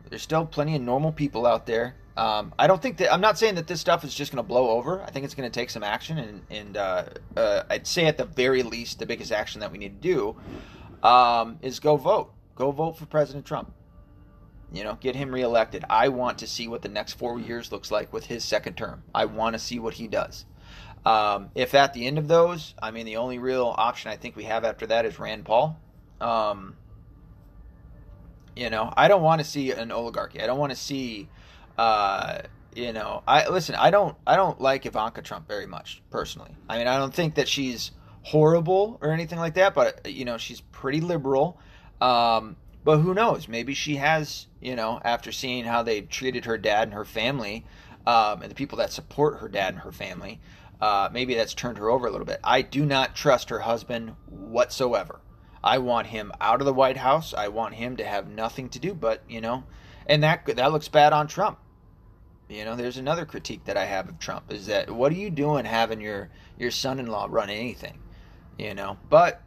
There's 0.10 0.22
still 0.22 0.46
plenty 0.46 0.76
of 0.76 0.82
normal 0.82 1.12
people 1.12 1.46
out 1.46 1.66
there. 1.66 1.96
Um, 2.16 2.54
I 2.58 2.66
don't 2.66 2.82
think 2.82 2.98
that 2.98 3.14
I'm 3.14 3.22
not 3.22 3.38
saying 3.38 3.56
that 3.56 3.68
this 3.68 3.80
stuff 3.80 4.04
is 4.04 4.14
just 4.14 4.32
going 4.32 4.44
to 4.44 4.48
blow 4.48 4.70
over. 4.70 5.04
I 5.04 5.12
think 5.12 5.24
it's 5.24 5.36
going 5.36 5.50
to 5.50 5.54
take 5.60 5.70
some 5.70 5.84
action, 5.84 6.18
and, 6.18 6.42
and 6.50 6.78
uh, 6.78 7.06
uh, 7.36 7.64
I'd 7.70 7.86
say 7.86 8.06
at 8.06 8.18
the 8.18 8.26
very 8.26 8.64
least, 8.64 8.98
the 8.98 9.06
biggest 9.06 9.32
action 9.32 9.62
that 9.62 9.72
we 9.72 9.78
need 9.78 10.02
to 10.02 10.08
do 10.08 11.08
um, 11.08 11.60
is 11.62 11.80
go 11.80 11.96
vote. 11.96 12.34
Go 12.56 12.72
vote 12.72 12.98
for 12.98 13.06
President 13.06 13.46
Trump. 13.46 13.72
You 14.74 14.84
know, 14.84 14.98
get 15.00 15.16
him 15.16 15.32
reelected. 15.32 15.86
I 15.90 16.08
want 16.10 16.40
to 16.40 16.48
see 16.48 16.68
what 16.68 16.82
the 16.82 16.90
next 16.90 17.14
four 17.14 17.40
years 17.40 17.72
looks 17.72 17.92
like 17.92 18.12
with 18.12 18.26
his 18.26 18.44
second 18.44 18.76
term. 18.76 19.04
I 19.14 19.26
want 19.26 19.54
to 19.54 19.60
see 19.60 19.78
what 19.78 19.94
he 19.94 20.08
does. 20.08 20.46
Um, 21.08 21.52
if 21.56 21.74
at 21.74 21.94
the 21.94 22.06
end 22.06 22.18
of 22.18 22.28
those, 22.28 22.74
I 22.82 22.92
mean, 22.92 23.06
the 23.06 23.16
only 23.16 23.40
real 23.40 23.74
option 23.78 24.12
I 24.12 24.18
think 24.18 24.36
we 24.36 24.44
have 24.44 24.66
after 24.66 24.88
that 24.88 25.06
is 25.06 25.18
Rand 25.18 25.46
Paul. 25.46 25.80
Um, 26.20 26.76
you 28.58 28.70
know, 28.70 28.92
I 28.98 29.08
don't 29.08 29.22
want 29.22 29.40
to 29.40 29.48
see 29.48 29.72
an 29.72 29.90
oligarchy. 29.90 30.42
I 30.42 30.48
don't 30.48 30.60
want 30.60 30.72
to 30.74 30.78
see, 30.78 31.30
uh, 31.78 32.40
you 32.76 32.92
know, 32.92 33.24
I 33.26 33.48
listen. 33.48 33.76
I 33.76 33.90
don't. 33.90 34.18
I 34.28 34.36
don't 34.36 34.60
like 34.60 34.86
Ivanka 34.86 35.22
Trump 35.22 35.48
very 35.48 35.66
much 35.66 36.02
personally. 36.10 36.52
I 36.68 36.78
mean, 36.78 36.88
I 36.88 36.98
don't 36.98 37.14
think 37.14 37.36
that 37.36 37.48
she's 37.48 37.92
horrible 38.24 38.98
or 39.02 39.12
anything 39.12 39.40
like 39.40 39.54
that. 39.54 39.74
But 39.74 40.12
you 40.12 40.26
know, 40.26 40.38
she's 40.38 40.60
pretty 40.60 41.00
liberal. 41.00 41.58
Um, 42.02 42.58
but 42.84 42.98
who 42.98 43.14
knows? 43.14 43.48
Maybe 43.48 43.74
she 43.74 43.96
has. 43.96 44.48
You 44.60 44.76
know, 44.76 45.00
after 45.06 45.32
seeing 45.32 45.64
how 45.64 45.84
they 45.84 46.02
treated 46.02 46.44
her 46.44 46.58
dad 46.58 46.90
and 46.90 46.94
her 46.96 47.06
family, 47.06 47.64
um, 48.06 48.42
and 48.42 48.52
the 48.52 48.56
people 48.56 48.80
that 48.80 48.92
support 48.92 49.40
her 49.40 49.48
dad 49.48 49.74
and 49.74 49.84
her 49.84 49.94
family, 49.94 50.42
uh, 50.82 51.10
maybe 51.12 51.36
that's 51.36 51.54
turned 51.54 51.78
her 51.78 51.90
over 51.90 52.08
a 52.08 52.12
little 52.12 52.26
bit. 52.26 52.40
I 52.44 52.62
do 52.62 52.86
not 52.86 53.16
trust 53.16 53.50
her 53.50 53.60
husband 53.60 54.16
whatsoever. 54.28 55.20
I 55.64 55.80
want 55.80 56.08
him 56.08 56.32
out 56.40 56.62
of 56.62 56.66
the 56.66 56.74
White 56.74 56.98
House. 56.98 57.34
I 57.34 57.48
want 57.48 57.76
him 57.76 57.98
to 57.98 58.06
have 58.06 58.30
nothing 58.30 58.70
to 58.70 58.80
do 58.80 58.94
but, 58.94 59.24
you 59.28 59.42
know, 59.42 59.64
and 60.06 60.24
that 60.24 60.46
that 60.46 60.72
looks 60.72 60.88
bad 60.88 61.14
on 61.14 61.28
Trump. 61.28 61.60
You 62.50 62.64
know, 62.64 62.76
there's 62.76 62.98
another 62.98 63.26
critique 63.26 63.66
that 63.66 63.76
I 63.76 63.86
have 63.86 64.08
of 64.08 64.20
Trump 64.20 64.54
is 64.54 64.68
that 64.68 64.90
what 64.90 65.12
are 65.12 65.16
you 65.16 65.30
doing 65.30 65.66
having 65.66 66.00
your 66.00 66.30
your 66.58 66.72
son-in-law 66.72 67.28
run 67.30 67.50
anything? 67.50 68.00
You 68.58 68.74
know, 68.74 68.98
but 69.10 69.42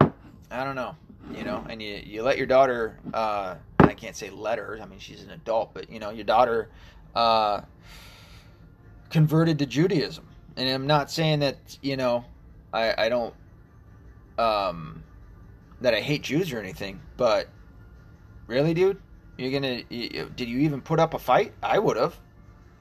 I 0.00 0.64
don't 0.64 0.76
know. 0.76 0.96
You 1.34 1.44
know, 1.44 1.66
and 1.68 1.82
you 1.82 2.00
you 2.02 2.22
let 2.22 2.38
your 2.38 2.46
daughter 2.46 2.98
uh 3.12 3.56
I 3.80 3.94
can't 3.94 4.16
say 4.16 4.30
let 4.30 4.58
her. 4.58 4.78
I 4.80 4.86
mean, 4.86 4.98
she's 4.98 5.22
an 5.22 5.30
adult, 5.30 5.74
but 5.74 5.90
you 5.90 5.98
know, 5.98 6.10
your 6.10 6.24
daughter 6.24 6.70
uh 7.14 7.62
converted 9.10 9.58
to 9.58 9.66
Judaism. 9.66 10.26
And 10.58 10.68
I'm 10.68 10.88
not 10.88 11.08
saying 11.08 11.38
that, 11.38 11.56
you 11.82 11.96
know, 11.96 12.24
I 12.72 13.06
I 13.06 13.08
don't 13.08 13.32
um 14.38 15.04
that 15.80 15.94
I 15.94 16.00
hate 16.00 16.22
Jews 16.22 16.52
or 16.52 16.58
anything, 16.58 17.00
but 17.16 17.48
really, 18.48 18.74
dude, 18.74 19.00
you're 19.36 19.52
gonna 19.52 19.82
you, 19.88 20.30
did 20.34 20.48
you 20.48 20.58
even 20.58 20.80
put 20.80 20.98
up 20.98 21.14
a 21.14 21.18
fight? 21.18 21.54
I 21.62 21.78
would 21.78 21.96
have. 21.96 22.18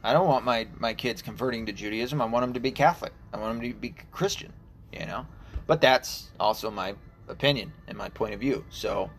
I 0.03 0.11
don't 0.11 0.27
want 0.27 0.43
my 0.43 0.67
my 0.79 0.95
kids 0.95 1.21
converting 1.21 1.67
to 1.67 1.71
Judaism. 1.71 2.19
I 2.19 2.25
want 2.25 2.43
them 2.43 2.53
to 2.53 2.59
be 2.59 2.71
Catholic. 2.71 3.13
I 3.31 3.37
want 3.37 3.59
them 3.61 3.71
to 3.71 3.77
be 3.77 3.93
Christian. 4.11 4.51
You 4.91 5.05
know, 5.05 5.27
but 5.67 5.79
that's 5.79 6.31
also 6.39 6.71
my 6.71 6.95
opinion 7.27 7.71
and 7.87 7.95
my 7.95 8.09
point 8.09 8.33
of 8.33 8.39
view. 8.39 8.65
So, 8.71 9.11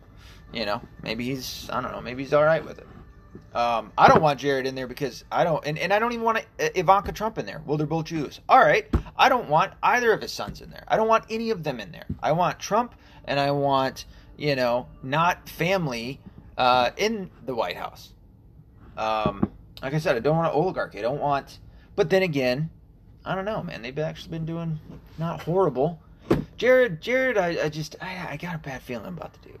you 0.51 0.65
know, 0.65 0.81
maybe 1.01 1.23
he's 1.23 1.69
I 1.71 1.79
don't 1.79 1.93
know. 1.93 2.01
Maybe 2.01 2.23
he's 2.23 2.33
all 2.33 2.43
right 2.43 2.65
with 2.65 2.79
it. 2.79 2.87
Um, 3.53 3.91
I 3.97 4.07
don't 4.07 4.21
want 4.21 4.39
Jared 4.39 4.67
in 4.67 4.75
there 4.75 4.87
because 4.87 5.23
I 5.31 5.43
don't, 5.43 5.65
and, 5.65 5.77
and 5.79 5.91
I 5.91 5.99
don't 5.99 6.11
even 6.11 6.23
want 6.23 6.45
Ivanka 6.59 7.11
Trump 7.11 7.37
in 7.37 7.45
there. 7.45 7.61
Well, 7.65 7.77
they're 7.77 7.87
both 7.87 8.05
Jews. 8.05 8.39
All 8.47 8.59
right. 8.59 8.87
I 9.17 9.27
don't 9.27 9.49
want 9.49 9.73
either 9.81 10.13
of 10.13 10.21
his 10.21 10.31
sons 10.31 10.61
in 10.61 10.69
there. 10.69 10.83
I 10.87 10.97
don't 10.97 11.07
want 11.07 11.25
any 11.29 11.49
of 11.49 11.63
them 11.63 11.79
in 11.79 11.91
there. 11.91 12.05
I 12.21 12.31
want 12.33 12.59
Trump 12.59 12.93
and 13.25 13.39
I 13.39 13.51
want, 13.51 14.05
you 14.37 14.55
know, 14.55 14.87
not 15.01 15.49
family 15.49 16.19
uh, 16.57 16.91
in 16.97 17.31
the 17.45 17.55
White 17.55 17.75
House. 17.75 18.13
Um, 18.97 19.51
like 19.81 19.93
I 19.93 19.99
said, 19.99 20.15
I 20.15 20.19
don't 20.19 20.37
want 20.37 20.47
an 20.47 20.53
oligarchy. 20.53 20.99
I 20.99 21.01
don't 21.01 21.19
want, 21.21 21.59
but 21.95 22.09
then 22.09 22.23
again, 22.23 22.69
I 23.25 23.35
don't 23.35 23.45
know, 23.45 23.63
man. 23.63 23.81
They've 23.81 23.97
actually 23.97 24.31
been 24.31 24.45
doing 24.45 24.79
not 25.17 25.41
horrible. 25.41 25.99
Jared, 26.57 27.01
Jared, 27.01 27.37
I, 27.37 27.65
I 27.65 27.69
just, 27.69 27.95
I, 28.01 28.27
I 28.31 28.37
got 28.37 28.55
a 28.55 28.59
bad 28.59 28.81
feeling 28.81 29.07
about 29.07 29.33
the 29.33 29.49
dude. 29.49 29.59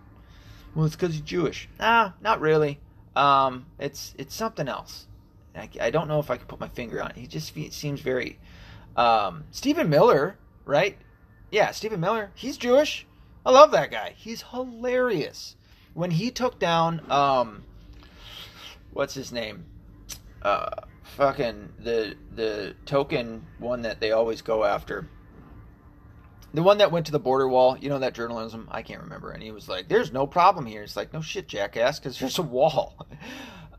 Well, 0.75 0.85
it's 0.85 0.95
because 0.95 1.13
he's 1.13 1.21
Jewish. 1.21 1.67
Nah, 1.79 2.11
not 2.21 2.41
really. 2.41 2.79
Um, 3.19 3.65
it's 3.79 4.15
it's 4.17 4.33
something 4.33 4.69
else. 4.69 5.07
I, 5.53 5.69
I 5.81 5.89
don't 5.89 6.07
know 6.07 6.19
if 6.19 6.31
I 6.31 6.37
can 6.37 6.45
put 6.45 6.61
my 6.61 6.69
finger 6.69 7.03
on 7.03 7.11
it. 7.11 7.17
He 7.17 7.27
just 7.27 7.53
seems 7.73 7.99
very. 7.99 8.39
Um, 8.95 9.43
Stephen 9.51 9.89
Miller, 9.89 10.37
right? 10.65 10.97
Yeah, 11.51 11.71
Stephen 11.71 11.99
Miller. 11.99 12.31
He's 12.33 12.55
Jewish. 12.55 13.05
I 13.45 13.51
love 13.51 13.71
that 13.71 13.91
guy. 13.91 14.13
He's 14.15 14.43
hilarious. 14.51 15.57
When 15.93 16.11
he 16.11 16.31
took 16.31 16.59
down, 16.59 17.01
um, 17.11 17.63
what's 18.91 19.15
his 19.15 19.33
name? 19.33 19.65
Uh, 20.41 20.69
fucking 21.03 21.73
the 21.77 22.15
the 22.33 22.73
token 22.85 23.45
one 23.57 23.81
that 23.81 23.99
they 23.99 24.11
always 24.13 24.41
go 24.41 24.63
after. 24.63 25.09
The 26.53 26.63
one 26.63 26.79
that 26.79 26.91
went 26.91 27.05
to 27.07 27.11
the 27.11 27.19
border 27.19 27.47
wall, 27.47 27.77
you 27.79 27.89
know 27.89 27.99
that 27.99 28.13
journalism. 28.13 28.67
I 28.71 28.81
can't 28.81 29.01
remember, 29.01 29.31
and 29.31 29.43
he 29.43 29.51
was 29.51 29.69
like, 29.69 29.87
"There's 29.87 30.11
no 30.11 30.25
problem 30.25 30.65
here." 30.65 30.81
It's 30.81 30.95
like, 30.95 31.13
"No 31.13 31.21
shit, 31.21 31.47
jackass," 31.47 31.99
because 31.99 32.17
there's 32.19 32.39
a 32.39 32.43
wall. 32.43 33.07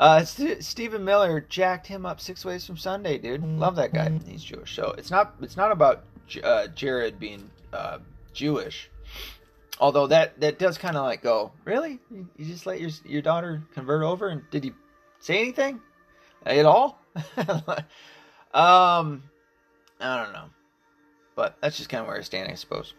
Uh, 0.01 0.25
St- 0.25 0.65
Stephen 0.65 1.05
Miller 1.05 1.43
jacked 1.43 1.87
him 1.87 2.07
up 2.07 2.23
six 2.23 2.43
ways 2.43 2.65
from 2.65 2.79
Sunday, 2.79 3.19
dude. 3.19 3.45
Love 3.45 3.77
that 3.77 3.93
guy. 3.93 4.11
He's 4.27 4.43
Jewish, 4.43 4.75
so 4.75 4.95
it's 4.97 5.11
not 5.11 5.35
it's 5.43 5.59
not 5.59 5.73
about 5.73 6.05
uh, 6.43 6.69
Jared 6.69 7.19
being 7.21 7.51
uh, 7.75 7.99
Jewish. 8.33 8.89
Although 9.79 10.07
that 10.07 10.41
that 10.41 10.59
does 10.59 10.79
kind 10.79 10.97
of 10.97 11.05
like 11.05 11.23
go, 11.23 11.53
really? 11.67 11.99
You, 12.11 12.27
you 12.39 12.47
just 12.47 12.65
let 12.65 12.81
your 12.81 12.89
your 13.05 13.21
daughter 13.21 13.63
convert 13.75 14.03
over, 14.03 14.29
and 14.29 14.43
did 14.51 14.65
he 14.65 14.73
say 15.21 15.39
anything 15.39 15.81
at 16.47 16.65
all? 16.65 16.99
um, 18.55 19.23
I 20.01 20.25
don't 20.25 20.33
know, 20.33 20.49
but 21.41 21.57
that's 21.63 21.79
just 21.79 21.89
kind 21.89 22.03
of 22.03 22.07
where 22.07 22.19
I 22.19 22.21
stand, 22.21 22.53
I 22.53 22.55
suppose. 22.55 22.93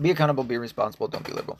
Be 0.00 0.12
accountable, 0.12 0.44
be 0.44 0.56
responsible, 0.56 1.08
don't 1.08 1.24
be 1.24 1.32
liberal. 1.32 1.48